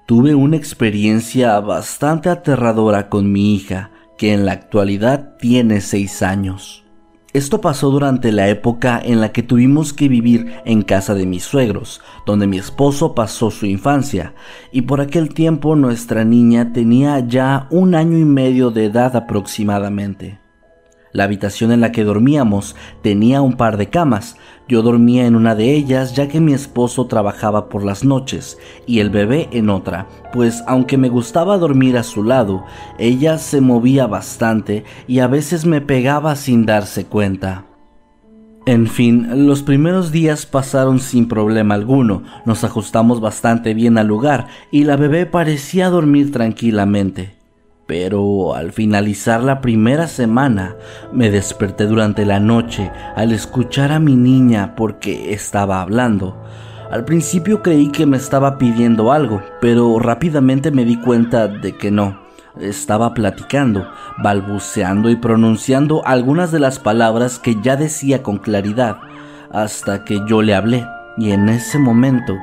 Tuve 0.06 0.34
una 0.34 0.56
experiencia 0.56 1.60
bastante 1.60 2.30
aterradora 2.30 3.10
con 3.10 3.30
mi 3.30 3.54
hija 3.54 3.92
que 4.18 4.34
en 4.34 4.46
la 4.46 4.54
actualidad 4.54 5.38
tiene 5.38 5.82
seis 5.82 6.22
años. 6.22 6.84
Esto 7.34 7.62
pasó 7.62 7.92
durante 7.92 8.32
la 8.32 8.48
época 8.48 9.00
en 9.04 9.22
la 9.22 9.32
que 9.32 9.44
tuvimos 9.44 9.94
que 9.94 10.08
vivir 10.08 10.56
en 10.66 10.82
casa 10.82 11.14
de 11.14 11.26
mis 11.26 11.44
suegros, 11.44 12.02
donde 12.26 12.48
mi 12.48 12.58
esposo 12.58 13.14
pasó 13.14 13.52
su 13.52 13.66
infancia, 13.66 14.34
y 14.72 14.84
por 14.84 15.02
aquel 15.02 15.34
tiempo 15.34 15.76
nuestra 15.76 16.24
niña 16.24 16.74
tenía 16.74 17.20
ya 17.20 17.68
un 17.70 17.96
año 17.96 18.18
y 18.18 18.26
medio 18.26 18.72
de 18.72 18.86
edad 18.86 19.16
aproximadamente. 19.16 20.40
La 21.14 21.24
habitación 21.24 21.72
en 21.72 21.82
la 21.82 21.92
que 21.92 22.04
dormíamos 22.04 22.76
tenía 23.02 23.42
un 23.42 23.54
par 23.54 23.78
de 23.78 23.90
camas. 23.90 24.38
Yo 24.68 24.82
dormía 24.82 25.26
en 25.26 25.36
una 25.36 25.56
de 25.56 25.74
ellas 25.74 26.16
ya 26.16 26.28
que 26.28 26.42
mi 26.42 26.54
esposo 26.54 27.08
trabajaba 27.08 27.70
por 27.70 27.84
las 27.84 28.04
noches 28.04 28.58
y 28.86 29.00
el 29.00 29.10
bebé 29.10 29.48
en 29.52 29.70
otra, 29.70 30.08
pues 30.34 30.64
aunque 30.68 30.98
me 30.98 31.10
gustaba 31.10 31.58
dormir 31.58 31.98
a 31.98 32.04
su 32.04 32.24
lado, 32.24 32.66
ella 33.00 33.38
se 33.38 33.62
movía 33.62 34.08
bastante 34.08 34.84
y 35.08 35.20
a 35.20 35.28
veces 35.28 35.66
me 35.66 35.80
pegaba 35.80 36.36
sin 36.36 36.66
darse 36.66 37.06
cuenta. 37.06 37.66
En 38.66 38.88
fin, 38.88 39.48
los 39.48 39.64
primeros 39.64 40.12
días 40.12 40.46
pasaron 40.46 41.00
sin 41.00 41.30
problema 41.30 41.76
alguno, 41.76 42.24
nos 42.46 42.66
ajustamos 42.66 43.22
bastante 43.22 43.74
bien 43.74 43.98
al 43.98 44.08
lugar 44.08 44.48
y 44.72 44.84
la 44.84 44.98
bebé 44.98 45.26
parecía 45.26 45.90
dormir 45.90 46.34
tranquilamente. 46.34 47.37
Pero 47.88 48.54
al 48.54 48.74
finalizar 48.74 49.42
la 49.42 49.62
primera 49.62 50.08
semana 50.08 50.76
me 51.14 51.32
desperté 51.32 51.86
durante 51.86 52.26
la 52.26 52.42
noche 52.42 52.92
al 53.16 53.32
escuchar 53.32 53.94
a 53.94 54.00
mi 54.00 54.16
niña 54.16 54.76
porque 54.76 55.34
estaba 55.34 55.82
hablando. 55.82 56.38
Al 56.92 57.06
principio 57.06 57.62
creí 57.62 57.90
que 57.90 58.06
me 58.06 58.18
estaba 58.18 58.58
pidiendo 58.58 59.12
algo, 59.12 59.42
pero 59.62 60.00
rápidamente 60.00 60.70
me 60.72 60.86
di 60.86 61.00
cuenta 61.00 61.48
de 61.48 61.78
que 61.78 61.90
no. 61.90 62.28
Estaba 62.60 63.14
platicando, 63.14 63.88
balbuceando 64.22 65.10
y 65.10 65.16
pronunciando 65.16 66.06
algunas 66.06 66.52
de 66.52 66.60
las 66.60 66.80
palabras 66.80 67.40
que 67.40 67.56
ya 67.62 67.76
decía 67.76 68.24
con 68.24 68.38
claridad, 68.38 68.98
hasta 69.52 70.04
que 70.04 70.22
yo 70.28 70.42
le 70.42 70.56
hablé, 70.56 70.86
y 71.18 71.32
en 71.32 71.50
ese 71.50 71.78
momento 71.78 72.36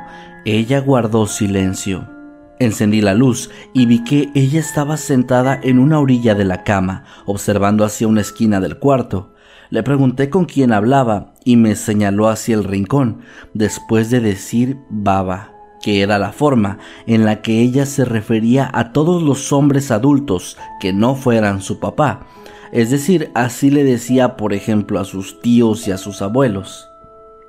ella 0.45 0.81
guardó 0.81 1.27
silencio. 1.27 2.14
Encendí 2.59 3.01
la 3.01 3.15
luz 3.15 3.51
y 3.73 3.87
vi 3.87 4.05
que 4.05 4.31
ella 4.35 4.61
estaba 4.61 4.97
sentada 4.97 5.59
en 5.63 5.79
una 5.79 5.99
orilla 5.99 6.35
de 6.35 6.45
la 6.45 6.63
cama, 6.63 7.05
observando 7.27 7.85
hacia 7.85 8.07
una 8.07 8.21
esquina 8.21 8.61
del 8.61 8.79
cuarto. 8.79 9.33
Le 9.71 9.83
pregunté 9.83 10.31
con 10.31 10.45
quién 10.45 10.73
hablaba 10.73 11.33
y 11.45 11.57
me 11.57 11.75
señaló 11.75 12.29
hacia 12.29 12.55
el 12.55 12.65
rincón, 12.65 13.23
después 13.55 14.11
de 14.11 14.21
decir 14.21 14.79
baba, 14.89 15.53
que 15.83 16.01
era 16.01 16.19
la 16.19 16.33
forma 16.33 16.79
en 17.07 17.25
la 17.25 17.43
que 17.43 17.61
ella 17.61 17.87
se 17.87 18.05
refería 18.05 18.71
a 18.73 18.93
todos 18.93 19.23
los 19.23 19.53
hombres 19.53 19.91
adultos 19.91 20.57
que 20.81 20.93
no 20.93 21.17
fueran 21.17 21.61
su 21.61 21.81
papá. 21.81 22.27
Es 22.71 22.91
decir, 22.91 23.31
así 23.35 23.71
le 23.71 23.83
decía, 23.83 24.37
por 24.37 24.53
ejemplo, 24.53 25.01
a 25.01 25.05
sus 25.05 25.41
tíos 25.41 25.89
y 25.89 25.93
a 25.93 25.99
sus 25.99 26.23
abuelos. 26.23 26.89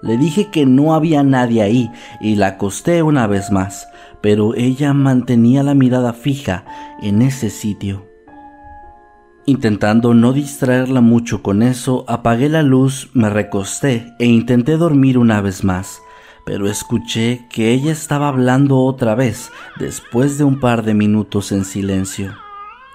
Le 0.02 0.18
dije 0.18 0.52
que 0.52 0.66
no 0.66 0.94
había 0.94 1.24
nadie 1.24 1.64
ahí 1.64 1.92
y 2.22 2.36
la 2.36 2.48
acosté 2.48 3.02
una 3.02 3.26
vez 3.26 3.52
más, 3.52 3.88
pero 4.26 4.56
ella 4.56 4.92
mantenía 4.96 5.62
la 5.62 5.76
mirada 5.76 6.12
fija 6.12 6.66
en 7.00 7.22
ese 7.22 7.52
sitio. 7.52 8.08
Intentando 9.46 10.16
no 10.16 10.34
distraerla 10.34 11.00
mucho 11.00 11.44
con 11.44 11.62
eso, 11.62 12.06
apagué 12.08 12.50
la 12.50 12.64
luz, 12.64 13.12
me 13.14 13.30
recosté 13.30 14.16
e 14.18 14.26
intenté 14.26 14.78
dormir 14.78 15.20
una 15.20 15.42
vez 15.42 15.64
más, 15.64 16.02
pero 16.44 16.68
escuché 16.68 17.46
que 17.52 17.72
ella 17.72 17.92
estaba 17.92 18.28
hablando 18.28 18.80
otra 18.80 19.14
vez 19.14 19.52
después 19.78 20.40
de 20.40 20.44
un 20.44 20.60
par 20.60 20.82
de 20.82 20.96
minutos 20.96 21.52
en 21.52 21.64
silencio. 21.64 22.34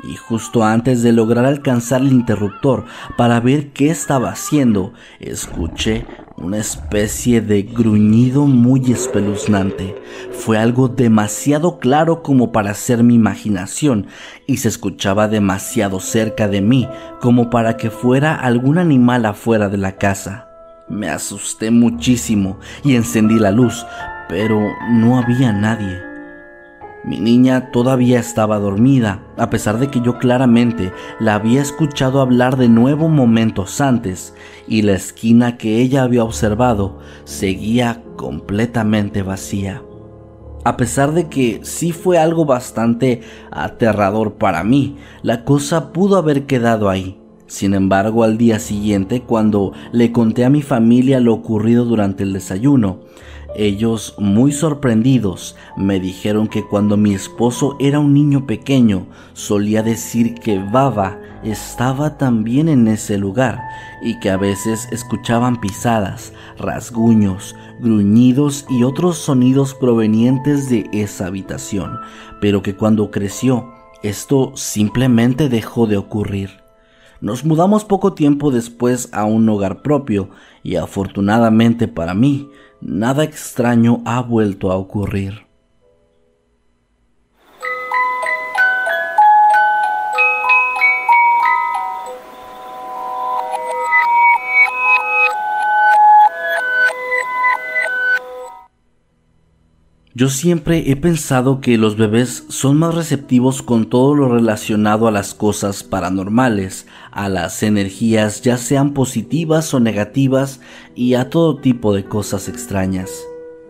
y 0.03 0.17
justo 0.17 0.65
antes 0.65 1.03
de 1.03 1.13
lograr 1.13 1.45
alcanzar 1.45 2.01
el 2.01 2.11
interruptor 2.11 2.87
para 3.17 3.39
ver 3.39 3.71
qué 3.73 3.91
estaba 3.91 4.31
haciendo, 4.31 4.95
escuché 5.21 6.07
una 6.41 6.59
especie 6.59 7.41
de 7.41 7.63
gruñido 7.63 8.47
muy 8.47 8.93
espeluznante. 8.93 9.95
Fue 10.33 10.59
algo 10.59 10.89
demasiado 10.89 11.79
claro 11.79 12.23
como 12.23 12.51
para 12.51 12.75
ser 12.75 13.05
mi 13.05 13.15
imaginación 13.15 14.07
y 14.47 14.57
se 14.57 14.69
escuchaba 14.69 15.29
demasiado 15.29 16.01
cerca 16.01 16.49
de 16.49 16.63
mí 16.63 16.89
como 17.21 17.51
para 17.51 17.77
que 17.77 17.91
fuera 17.91 18.35
algún 18.35 18.79
animal 18.79 19.27
afuera 19.27 19.69
de 19.69 19.79
la 19.79 19.97
casa. 19.97 20.49
Me 20.89 21.09
asusté 21.09 21.71
muchísimo 21.71 22.59
y 22.83 22.97
encendí 22.97 23.39
la 23.39 23.53
luz, 23.53 23.87
pero 24.29 24.61
no 24.91 25.19
había 25.19 25.53
nadie. 25.53 26.10
Mi 27.03 27.19
niña 27.19 27.71
todavía 27.71 28.21
estaba 28.21 28.59
dormida, 28.59 29.25
a 29.39 29.49
pesar 29.49 29.79
de 29.79 29.89
que 29.89 30.03
yo 30.03 30.19
claramente 30.19 30.93
la 31.19 31.35
había 31.35 31.63
escuchado 31.63 32.21
hablar 32.21 32.59
de 32.59 32.69
nuevo 32.69 33.09
momentos 33.09 33.81
antes, 33.81 34.35
y 34.69 34.83
la 34.83 34.93
esquina 34.93 35.57
que 35.57 35.81
ella 35.81 36.03
había 36.03 36.25
observado 36.25 36.99
seguía 37.25 38.03
completamente 38.17 39.23
vacía. 39.23 39.83
A 40.63 40.77
pesar 40.77 41.13
de 41.13 41.31
que 41.31 41.61
sí 41.63 41.93
fue 41.93 42.19
algo 42.19 42.45
bastante 42.45 43.23
aterrador 43.51 44.35
para 44.35 44.63
mí, 44.63 44.99
la 45.23 45.47
cosa 45.47 45.95
pudo 45.95 46.19
haber 46.19 46.45
quedado 46.45 46.91
ahí. 46.91 47.19
Sin 47.47 47.73
embargo, 47.73 48.25
al 48.25 48.37
día 48.37 48.59
siguiente, 48.61 49.23
cuando 49.23 49.73
le 49.91 50.13
conté 50.13 50.45
a 50.45 50.51
mi 50.51 50.61
familia 50.61 51.19
lo 51.19 51.33
ocurrido 51.33 51.87
durante 51.87 52.25
el 52.25 52.35
desayuno, 52.35 53.01
ellos, 53.55 54.15
muy 54.19 54.53
sorprendidos, 54.53 55.57
me 55.77 56.01
dijeron 56.01 56.49
que 56.49 56.65
cuando 56.65 56.97
mi 56.97 57.15
esposo 57.15 57.77
era 57.81 57.99
un 57.99 58.15
niño 58.15 58.47
pequeño, 58.47 59.07
solía 59.33 59.83
decir 59.83 60.35
que 60.35 60.59
Baba 60.59 61.19
estaba 61.43 62.19
también 62.19 62.69
en 62.69 62.87
ese 62.89 63.19
lugar 63.19 63.61
y 64.03 64.19
que 64.21 64.31
a 64.31 64.37
veces 64.37 64.89
escuchaban 64.93 65.61
pisadas, 65.61 66.33
rasguños, 66.59 67.57
gruñidos 67.81 68.67
y 68.69 68.85
otros 68.85 69.19
sonidos 69.19 69.75
provenientes 69.75 70.69
de 70.69 70.89
esa 70.93 71.27
habitación, 71.27 71.99
pero 72.41 72.63
que 72.63 72.77
cuando 72.77 73.11
creció, 73.11 73.73
esto 74.03 74.53
simplemente 74.55 75.49
dejó 75.49 75.87
de 75.87 75.97
ocurrir. 75.97 76.61
Nos 77.21 77.45
mudamos 77.45 77.85
poco 77.85 78.15
tiempo 78.15 78.51
después 78.51 79.11
a 79.13 79.25
un 79.25 79.47
hogar 79.51 79.83
propio 79.83 80.31
y 80.63 80.77
afortunadamente 80.77 81.87
para 81.87 82.15
mí, 82.15 82.49
nada 82.81 83.25
extraño 83.25 84.03
ha 84.05 84.21
vuelto 84.23 84.71
a 84.73 84.77
ocurrir. 84.77 85.50
Yo 100.21 100.29
siempre 100.29 100.91
he 100.91 100.97
pensado 100.97 101.63
que 101.63 101.79
los 101.79 101.97
bebés 101.97 102.45
son 102.51 102.77
más 102.77 102.95
receptivos 102.95 103.63
con 103.63 103.87
todo 103.87 104.15
lo 104.15 104.29
relacionado 104.29 105.09
a 105.09 105.11
las 105.11 105.33
cosas 105.33 105.83
paranormales, 105.83 106.87
a 107.11 107.31
las 107.31 107.63
energías 107.63 108.43
ya 108.43 108.59
sean 108.59 108.93
positivas 108.93 109.73
o 109.73 109.81
negativas 109.81 110.61
y 110.95 111.15
a 111.15 111.31
todo 111.31 111.57
tipo 111.57 111.95
de 111.95 112.05
cosas 112.05 112.51
extrañas. 112.51 113.11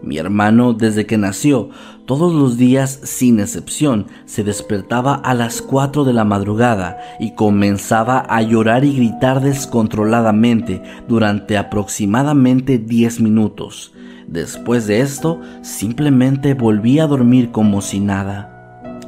Mi 0.03 0.19
hermano 0.19 0.73
desde 0.73 1.07
que 1.07 1.19
nació, 1.19 1.71
todos 2.05 2.35
los 2.35 2.57
días 2.57 2.99
sin 3.05 3.39
excepción, 3.39 4.09
se 4.27 4.43
despertaba 4.43 5.15
a 5.15 5.35
las 5.35 5.63
4 5.63 6.03
de 6.03 6.15
la 6.15 6.25
madrugada 6.25 6.99
y 7.21 7.37
comenzaba 7.37 8.27
a 8.29 8.43
llorar 8.43 8.85
y 8.85 8.97
gritar 8.97 9.41
descontroladamente 9.41 10.83
durante 11.07 11.57
aproximadamente 11.57 12.79
10 12.79 13.21
minutos. 13.21 13.93
Después 14.31 14.87
de 14.87 15.01
esto, 15.01 15.41
simplemente 15.61 16.55
volví 16.55 17.01
a 17.01 17.09
dormir 17.09 17.51
como 17.51 17.83
si 17.83 17.99
nada. 17.99 18.47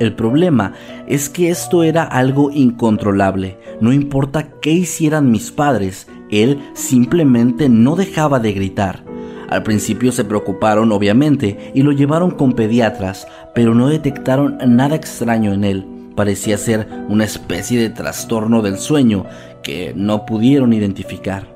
El 0.01 0.15
problema 0.17 0.73
es 1.07 1.29
que 1.29 1.49
esto 1.49 1.85
era 1.85 2.03
algo 2.03 2.51
incontrolable. 2.51 3.57
No 3.81 3.93
importa 3.93 4.49
qué 4.61 4.73
hicieran 4.73 5.31
mis 5.31 5.53
padres, 5.53 6.09
él 6.29 6.61
simplemente 6.75 7.69
no 7.69 7.95
dejaba 7.95 8.41
de 8.41 8.53
gritar. 8.53 9.05
Al 9.49 9.63
principio 9.63 10.11
se 10.11 10.25
preocuparon 10.25 10.91
obviamente 10.91 11.71
y 11.73 11.83
lo 11.83 11.93
llevaron 11.93 12.33
con 12.33 12.55
pediatras, 12.55 13.29
pero 13.55 13.77
no 13.77 13.89
detectaron 13.89 14.59
nada 14.67 14.97
extraño 14.97 15.53
en 15.53 15.63
él. 15.63 15.87
Parecía 16.17 16.59
ser 16.59 16.89
una 17.09 17.25
especie 17.25 17.79
de 17.79 17.91
trastorno 17.91 18.61
del 18.61 18.79
sueño 18.79 19.25
que 19.63 19.93
no 19.95 20.27
pudieron 20.27 20.73
identificar. 20.73 21.52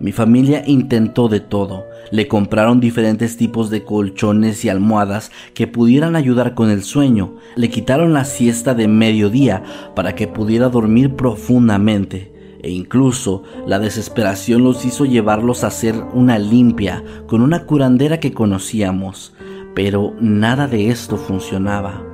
Mi 0.00 0.12
familia 0.12 0.62
intentó 0.66 1.28
de 1.28 1.40
todo. 1.40 1.86
Le 2.12 2.28
compraron 2.28 2.78
diferentes 2.78 3.36
tipos 3.36 3.68
de 3.68 3.84
colchones 3.84 4.64
y 4.64 4.68
almohadas 4.68 5.32
que 5.54 5.66
pudieran 5.66 6.14
ayudar 6.14 6.54
con 6.54 6.70
el 6.70 6.82
sueño. 6.82 7.34
Le 7.56 7.68
quitaron 7.68 8.12
la 8.12 8.24
siesta 8.24 8.74
de 8.74 8.86
mediodía 8.86 9.64
para 9.96 10.14
que 10.14 10.28
pudiera 10.28 10.68
dormir 10.68 11.16
profundamente. 11.16 12.32
E 12.62 12.70
incluso 12.70 13.42
la 13.66 13.78
desesperación 13.78 14.62
los 14.62 14.84
hizo 14.84 15.04
llevarlos 15.04 15.64
a 15.64 15.68
hacer 15.68 15.94
una 16.12 16.38
limpia 16.38 17.02
con 17.26 17.42
una 17.42 17.64
curandera 17.66 18.20
que 18.20 18.32
conocíamos. 18.32 19.34
Pero 19.74 20.14
nada 20.20 20.68
de 20.68 20.90
esto 20.90 21.16
funcionaba. 21.16 22.07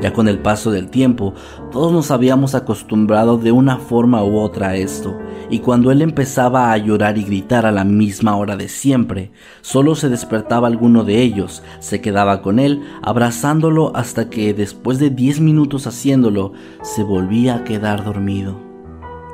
Ya 0.00 0.12
con 0.12 0.26
el 0.26 0.38
paso 0.38 0.70
del 0.70 0.88
tiempo, 0.88 1.34
todos 1.70 1.92
nos 1.92 2.10
habíamos 2.10 2.54
acostumbrado 2.54 3.38
de 3.38 3.52
una 3.52 3.78
forma 3.78 4.24
u 4.24 4.38
otra 4.38 4.70
a 4.70 4.76
esto, 4.76 5.16
y 5.48 5.60
cuando 5.60 5.92
él 5.92 6.02
empezaba 6.02 6.72
a 6.72 6.78
llorar 6.78 7.18
y 7.18 7.24
gritar 7.24 7.66
a 7.66 7.72
la 7.72 7.84
misma 7.84 8.36
hora 8.36 8.56
de 8.56 8.68
siempre, 8.68 9.30
solo 9.60 9.94
se 9.94 10.08
despertaba 10.08 10.66
alguno 10.66 11.04
de 11.04 11.22
ellos, 11.22 11.62
se 11.78 12.00
quedaba 12.00 12.42
con 12.42 12.58
él, 12.58 12.82
abrazándolo 13.02 13.94
hasta 13.94 14.28
que 14.28 14.54
después 14.54 14.98
de 14.98 15.10
10 15.10 15.40
minutos 15.40 15.86
haciéndolo, 15.86 16.52
se 16.82 17.02
volvía 17.04 17.56
a 17.56 17.64
quedar 17.64 18.04
dormido. 18.04 18.58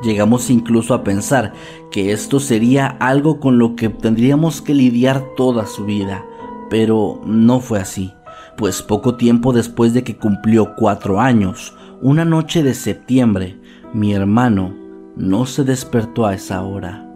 Llegamos 0.03 0.51
incluso 0.51 0.92
a 0.94 1.03
pensar 1.03 1.55
que 1.90 2.12
esto 2.12 2.40
sería 2.40 2.87
algo 2.87 3.40
con 3.40 3.59
lo 3.59 3.75
que 3.75 3.88
tendríamos 3.88 4.61
que 4.61 4.75
lidiar 4.75 5.25
toda 5.37 5.66
su 5.66 5.85
vida, 5.85 6.25
pero 6.68 7.21
no 7.25 7.61
fue 7.61 7.81
así 7.81 8.12
pues 8.59 8.83
poco 8.83 9.14
tiempo 9.14 9.53
después 9.53 9.94
de 9.94 10.03
que 10.03 10.16
cumplió 10.16 10.75
cuatro 10.75 11.21
años, 11.21 11.75
una 12.03 12.25
noche 12.25 12.64
de 12.64 12.75
septiembre, 12.75 13.57
mi 13.94 14.12
hermano 14.12 14.75
no 15.16 15.47
se 15.47 15.62
despertó 15.62 16.27
a 16.27 16.35
esa 16.35 16.62
hora. 16.62 17.09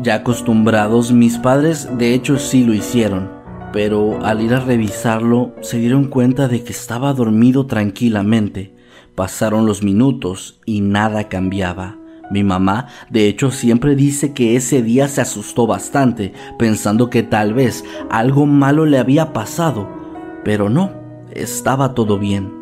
Ya 0.00 0.16
acostumbrados, 0.16 1.12
mis 1.12 1.38
padres 1.38 1.88
de 1.96 2.14
hecho 2.14 2.36
sí 2.36 2.64
lo 2.64 2.74
hicieron, 2.74 3.30
pero 3.72 4.24
al 4.24 4.40
ir 4.40 4.52
a 4.52 4.58
revisarlo 4.60 5.54
se 5.60 5.78
dieron 5.78 6.06
cuenta 6.06 6.48
de 6.48 6.64
que 6.64 6.72
estaba 6.72 7.12
dormido 7.12 7.66
tranquilamente. 7.66 8.74
Pasaron 9.14 9.66
los 9.66 9.84
minutos 9.84 10.58
y 10.66 10.80
nada 10.80 11.28
cambiaba. 11.28 11.96
Mi 12.28 12.42
mamá, 12.42 12.88
de 13.08 13.28
hecho, 13.28 13.52
siempre 13.52 13.94
dice 13.94 14.32
que 14.32 14.56
ese 14.56 14.82
día 14.82 15.06
se 15.06 15.20
asustó 15.20 15.66
bastante, 15.68 16.32
pensando 16.58 17.08
que 17.08 17.22
tal 17.22 17.54
vez 17.54 17.84
algo 18.08 18.46
malo 18.46 18.86
le 18.86 18.98
había 18.98 19.32
pasado, 19.32 19.99
pero 20.44 20.68
no, 20.68 20.90
estaba 21.32 21.94
todo 21.94 22.18
bien. 22.18 22.52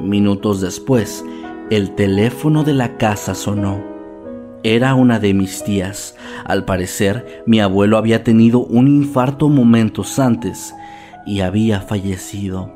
Minutos 0.00 0.60
después, 0.60 1.24
el 1.70 1.94
teléfono 1.94 2.64
de 2.64 2.74
la 2.74 2.96
casa 2.96 3.34
sonó. 3.34 3.82
Era 4.62 4.94
una 4.94 5.18
de 5.18 5.34
mis 5.34 5.62
tías. 5.62 6.16
Al 6.44 6.64
parecer, 6.64 7.42
mi 7.46 7.60
abuelo 7.60 7.98
había 7.98 8.24
tenido 8.24 8.60
un 8.60 8.88
infarto 8.88 9.48
momentos 9.48 10.18
antes 10.18 10.74
y 11.26 11.40
había 11.40 11.80
fallecido. 11.80 12.72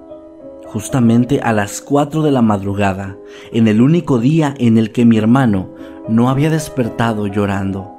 Justamente 0.66 1.40
a 1.40 1.52
las 1.52 1.80
4 1.80 2.22
de 2.22 2.30
la 2.30 2.42
madrugada, 2.42 3.16
en 3.52 3.68
el 3.68 3.80
único 3.80 4.18
día 4.18 4.54
en 4.58 4.76
el 4.76 4.92
que 4.92 5.06
mi 5.06 5.16
hermano 5.16 5.70
no 6.08 6.28
había 6.28 6.50
despertado 6.50 7.26
llorando. 7.26 7.90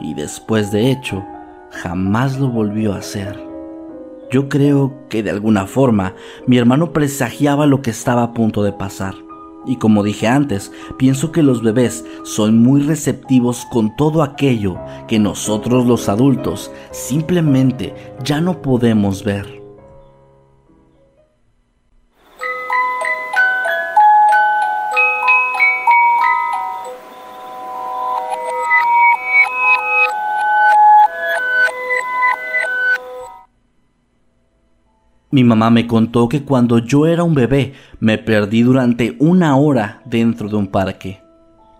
Y 0.00 0.14
después 0.14 0.72
de 0.72 0.90
hecho, 0.90 1.22
jamás 1.70 2.38
lo 2.38 2.48
volvió 2.48 2.94
a 2.94 2.98
hacer. 2.98 3.45
Yo 4.30 4.48
creo 4.48 4.92
que 5.08 5.22
de 5.22 5.30
alguna 5.30 5.66
forma 5.66 6.14
mi 6.46 6.58
hermano 6.58 6.92
presagiaba 6.92 7.66
lo 7.66 7.82
que 7.82 7.90
estaba 7.90 8.22
a 8.22 8.32
punto 8.32 8.62
de 8.62 8.72
pasar. 8.72 9.14
Y 9.66 9.76
como 9.76 10.04
dije 10.04 10.28
antes, 10.28 10.72
pienso 10.96 11.32
que 11.32 11.42
los 11.42 11.62
bebés 11.62 12.04
son 12.22 12.62
muy 12.62 12.82
receptivos 12.82 13.66
con 13.72 13.94
todo 13.96 14.22
aquello 14.22 14.78
que 15.08 15.18
nosotros 15.18 15.86
los 15.86 16.08
adultos 16.08 16.70
simplemente 16.92 17.94
ya 18.22 18.40
no 18.40 18.62
podemos 18.62 19.24
ver. 19.24 19.65
Mi 35.36 35.44
mamá 35.44 35.68
me 35.68 35.86
contó 35.86 36.30
que 36.30 36.44
cuando 36.44 36.78
yo 36.78 37.06
era 37.06 37.22
un 37.22 37.34
bebé 37.34 37.74
me 38.00 38.16
perdí 38.16 38.62
durante 38.62 39.16
una 39.18 39.54
hora 39.58 40.00
dentro 40.06 40.48
de 40.48 40.56
un 40.56 40.66
parque. 40.66 41.20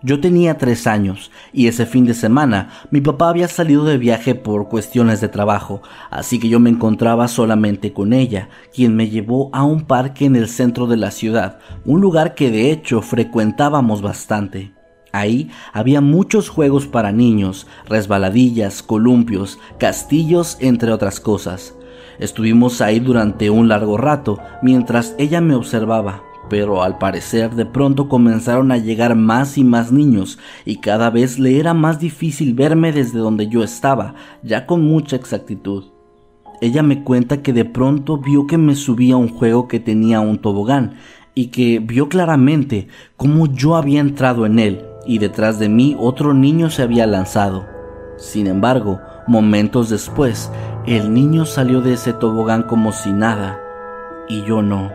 Yo 0.03 0.21
tenía 0.21 0.59
tres 0.59 0.87
años 0.87 1.31
y 1.55 1.67
ese 1.67 1.87
fin 1.87 2.05
de 2.05 2.13
semana 2.13 2.69
mi 2.91 3.01
papá 3.01 3.31
había 3.31 3.49
salido 3.49 3.87
de 3.87 3.97
viaje 3.97 4.35
por 4.35 4.69
cuestiones 4.69 5.23
de 5.23 5.29
trabajo, 5.29 5.81
así 6.11 6.39
que 6.39 6.51
yo 6.51 6.61
me 6.61 6.69
encontraba 6.69 7.29
solamente 7.29 7.95
con 7.95 8.13
ella, 8.13 8.51
quien 8.75 8.95
me 8.95 9.09
llevó 9.09 9.49
a 9.55 9.65
un 9.65 9.87
parque 9.87 10.27
en 10.27 10.37
el 10.37 10.49
centro 10.49 10.87
de 10.87 10.99
la 10.99 11.11
ciudad, 11.11 11.59
un 11.87 12.03
lugar 12.03 12.35
que 12.35 12.51
de 12.51 12.71
hecho 12.71 13.01
frecuentábamos 13.01 14.03
bastante. 14.03 14.75
Ahí 15.13 15.49
había 15.73 16.03
muchos 16.03 16.51
juegos 16.51 16.87
para 16.87 17.11
niños, 17.11 17.67
resbaladillas, 17.89 18.83
columpios, 18.83 19.59
castillos, 19.79 20.59
entre 20.61 20.93
otras 20.93 21.21
cosas. 21.21 21.73
Estuvimos 22.19 22.81
ahí 22.81 23.01
durante 23.01 23.51
un 23.51 23.69
largo 23.69 23.97
rato 23.97 24.39
mientras 24.63 25.15
ella 25.19 25.41
me 25.41 25.55
observaba, 25.55 26.23
pero 26.49 26.83
al 26.83 26.99
parecer 26.99 27.55
de 27.55 27.67
pronto 27.67 28.09
comenzaron 28.09 28.73
a 28.73 28.79
llegar 28.79 29.17
más 29.17 29.59
y 29.59 29.65
más 29.65 29.93
niños 29.93 30.39
y 30.65 30.77
cada 30.77 31.11
vez 31.11 31.39
le 31.39 31.59
era 31.59 31.75
más 31.75 31.99
difícil 31.99 32.55
verme 32.55 32.93
desde 32.93 33.19
donde 33.19 33.49
yo 33.49 33.63
estaba, 33.63 34.15
ya 34.43 34.67
con 34.67 34.85
mucha 34.85 35.17
exactitud. 35.17 35.85
Ella 36.61 36.83
me 36.83 37.03
cuenta 37.03 37.43
que 37.43 37.53
de 37.53 37.65
pronto 37.65 38.19
vio 38.19 38.47
que 38.47 38.57
me 38.57 38.75
subía 38.75 39.15
a 39.15 39.19
un 39.19 39.29
juego 39.29 39.69
que 39.69 39.81
tenía 39.81 40.21
un 40.21 40.39
tobogán 40.39 40.95
y 41.35 41.49
que 41.49 41.81
vio 41.81 42.09
claramente 42.09 42.89
cómo 43.17 43.47
yo 43.47 43.77
había 43.77 44.01
entrado 44.01 44.47
en 44.47 44.59
él 44.59 44.85
y 45.07 45.19
detrás 45.19 45.59
de 45.59 45.69
mí 45.69 45.95
otro 45.99 46.33
niño 46.33 46.71
se 46.71 46.83
había 46.83 47.07
lanzado. 47.07 47.67
Sin 48.17 48.47
embargo, 48.47 49.01
momentos 49.27 49.91
después, 49.91 50.51
el 50.87 51.13
niño 51.13 51.47
salió 51.47 51.81
de 51.81 51.95
ese 51.95 52.13
tobogán 52.13 52.63
como 52.63 52.93
si 52.93 53.13
nada 53.13 53.61
y 54.29 54.43
yo 54.45 54.63
no. 54.63 54.93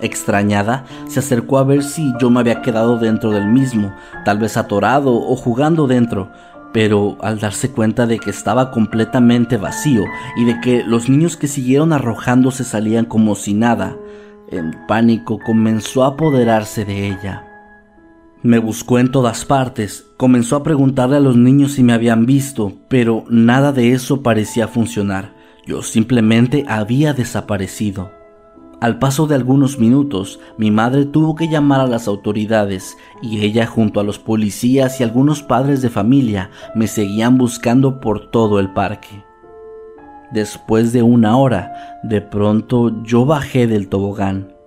Extrañada, 0.00 0.84
se 1.08 1.18
acercó 1.18 1.58
a 1.58 1.64
ver 1.64 1.82
si 1.82 2.12
yo 2.20 2.30
me 2.30 2.40
había 2.40 2.62
quedado 2.62 2.98
dentro 2.98 3.30
del 3.30 3.46
mismo, 3.46 3.92
tal 4.24 4.38
vez 4.38 4.56
atorado 4.56 5.14
o 5.14 5.34
jugando 5.34 5.86
dentro, 5.86 6.30
pero 6.72 7.16
al 7.20 7.40
darse 7.40 7.72
cuenta 7.72 8.06
de 8.06 8.18
que 8.18 8.30
estaba 8.30 8.70
completamente 8.70 9.56
vacío 9.56 10.04
y 10.36 10.44
de 10.44 10.60
que 10.60 10.84
los 10.84 11.08
niños 11.08 11.36
que 11.36 11.48
siguieron 11.48 11.92
arrojándose 11.92 12.62
salían 12.62 13.06
como 13.06 13.34
si 13.34 13.54
nada, 13.54 13.96
en 14.50 14.86
pánico 14.86 15.38
comenzó 15.38 16.04
a 16.04 16.08
apoderarse 16.08 16.84
de 16.84 17.08
ella. 17.08 17.47
Me 18.42 18.58
buscó 18.58 19.00
en 19.00 19.10
todas 19.10 19.44
partes, 19.44 20.06
comenzó 20.16 20.54
a 20.54 20.62
preguntarle 20.62 21.16
a 21.16 21.20
los 21.20 21.36
niños 21.36 21.72
si 21.72 21.82
me 21.82 21.92
habían 21.92 22.24
visto, 22.24 22.72
pero 22.88 23.24
nada 23.28 23.72
de 23.72 23.92
eso 23.92 24.22
parecía 24.22 24.68
funcionar. 24.68 25.34
Yo 25.66 25.82
simplemente 25.82 26.64
había 26.68 27.14
desaparecido. 27.14 28.12
Al 28.80 29.00
paso 29.00 29.26
de 29.26 29.34
algunos 29.34 29.80
minutos, 29.80 30.38
mi 30.56 30.70
madre 30.70 31.04
tuvo 31.04 31.34
que 31.34 31.48
llamar 31.48 31.80
a 31.80 31.88
las 31.88 32.06
autoridades 32.06 32.96
y 33.20 33.40
ella 33.44 33.66
junto 33.66 33.98
a 33.98 34.04
los 34.04 34.20
policías 34.20 35.00
y 35.00 35.02
algunos 35.02 35.42
padres 35.42 35.82
de 35.82 35.90
familia 35.90 36.50
me 36.76 36.86
seguían 36.86 37.38
buscando 37.38 37.98
por 37.98 38.30
todo 38.30 38.60
el 38.60 38.72
parque. 38.72 39.24
Después 40.30 40.92
de 40.92 41.02
una 41.02 41.36
hora, 41.36 41.98
de 42.04 42.20
pronto 42.20 43.02
yo 43.02 43.26
bajé 43.26 43.66
del 43.66 43.88
tobogán. 43.88 44.57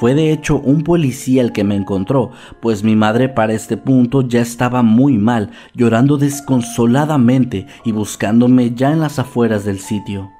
Fue 0.00 0.14
de 0.14 0.32
hecho 0.32 0.58
un 0.58 0.82
policía 0.82 1.40
el 1.40 1.52
que 1.52 1.62
me 1.62 1.76
encontró, 1.76 2.32
pues 2.60 2.82
mi 2.82 2.96
madre 2.96 3.28
para 3.28 3.52
este 3.52 3.76
punto 3.76 4.22
ya 4.22 4.40
estaba 4.40 4.82
muy 4.82 5.18
mal, 5.18 5.50
llorando 5.72 6.16
desconsoladamente 6.16 7.66
y 7.84 7.92
buscándome 7.92 8.74
ya 8.74 8.92
en 8.92 9.00
las 9.00 9.20
afueras 9.20 9.64
del 9.64 9.78
sitio. 9.78 10.30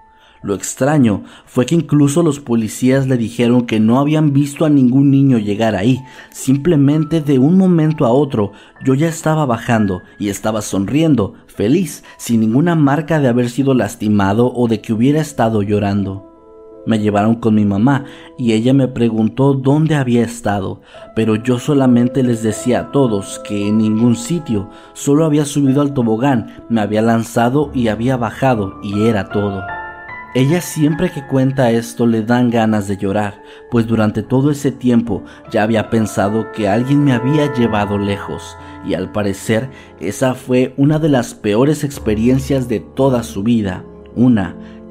Lo 0.45 0.55
extraño 0.55 1.23
fue 1.47 1.65
que 1.65 1.75
incluso 1.75 2.23
los 2.23 2.39
policías 2.39 3.07
le 3.07 3.17
dijeron 3.17 3.65
que 3.65 3.81
no 3.81 3.99
habían 3.99 4.35
visto 4.35 4.67
a 4.67 4.69
ningún 4.69 5.11
niño 5.11 5.39
llegar 5.39 5.75
ahí. 5.75 6.03
Simplemente 6.31 7.23
de 7.23 7.39
un 7.39 7.57
momento 7.57 8.05
a 8.05 8.11
otro 8.11 8.53
yo 8.85 8.93
ya 8.93 9.09
estaba 9.09 9.47
bajando 9.47 10.03
y 10.19 10.29
estaba 10.29 10.61
sonriendo, 10.61 11.33
feliz, 11.47 12.05
sin 12.19 12.41
ninguna 12.41 12.75
marca 12.75 13.21
de 13.21 13.29
haber 13.29 13.49
sido 13.49 13.73
lastimado 13.73 14.53
o 14.53 14.69
de 14.69 14.83
que 14.83 14.93
hubiera 14.93 15.23
estado 15.23 15.63
llorando. 15.63 16.34
Me 16.87 16.99
llevaron 16.99 17.37
con 17.37 17.55
mi 17.55 17.65
mamá 17.65 18.05
y 18.37 18.53
ella 18.53 18.75
me 18.75 18.89
preguntó 18.89 19.55
dónde 19.55 19.95
había 19.95 20.23
estado, 20.23 20.81
pero 21.17 21.37
yo 21.37 21.59
solamente 21.59 22.23
les 22.23 22.43
decía 22.43 22.81
a 22.81 22.93
todos 22.93 23.41
que 23.47 23.69
en 23.69 23.79
ningún 23.79 24.17
sitio, 24.17 24.69
solo 24.93 25.25
había 25.25 25.47
subido 25.47 25.81
al 25.81 25.95
tobogán, 25.95 26.65
me 26.69 26.81
había 26.81 27.01
lanzado 27.01 27.71
y 27.73 27.89
había 27.89 28.17
bajado 28.17 28.79
y 28.83 29.07
era 29.07 29.29
todo. 29.31 29.63
Ella 30.35 30.61
siempre 30.61 31.13
que 31.13 31.25
cuenta 31.25 31.71
esto 31.71 32.09
le 32.09 32.23
dan 32.23 32.51
ganas 32.51 32.89
de 32.89 32.97
llorar, 32.97 33.41
pues 33.71 33.87
durante 33.87 34.21
todo 34.25 34.51
ese 34.51 34.73
tiempo 34.73 35.23
ya 35.53 35.63
había 35.63 35.91
pensado 35.91 36.51
que 36.51 36.69
alguien 36.69 37.05
me 37.05 37.13
había 37.13 37.55
llevado 37.55 37.99
lejos, 37.99 38.57
y 38.85 38.95
al 38.95 39.13
parecer 39.13 39.71
esa 40.01 40.35
fue 40.35 40.75
una 40.77 40.99
de 40.99 41.09
las 41.09 41.35
peores 41.35 41.85
experiencias 41.85 42.69
de 42.69 42.81
toda 42.81 43.23
su 43.23 43.45
vida, 43.45 43.85
una 44.17 44.57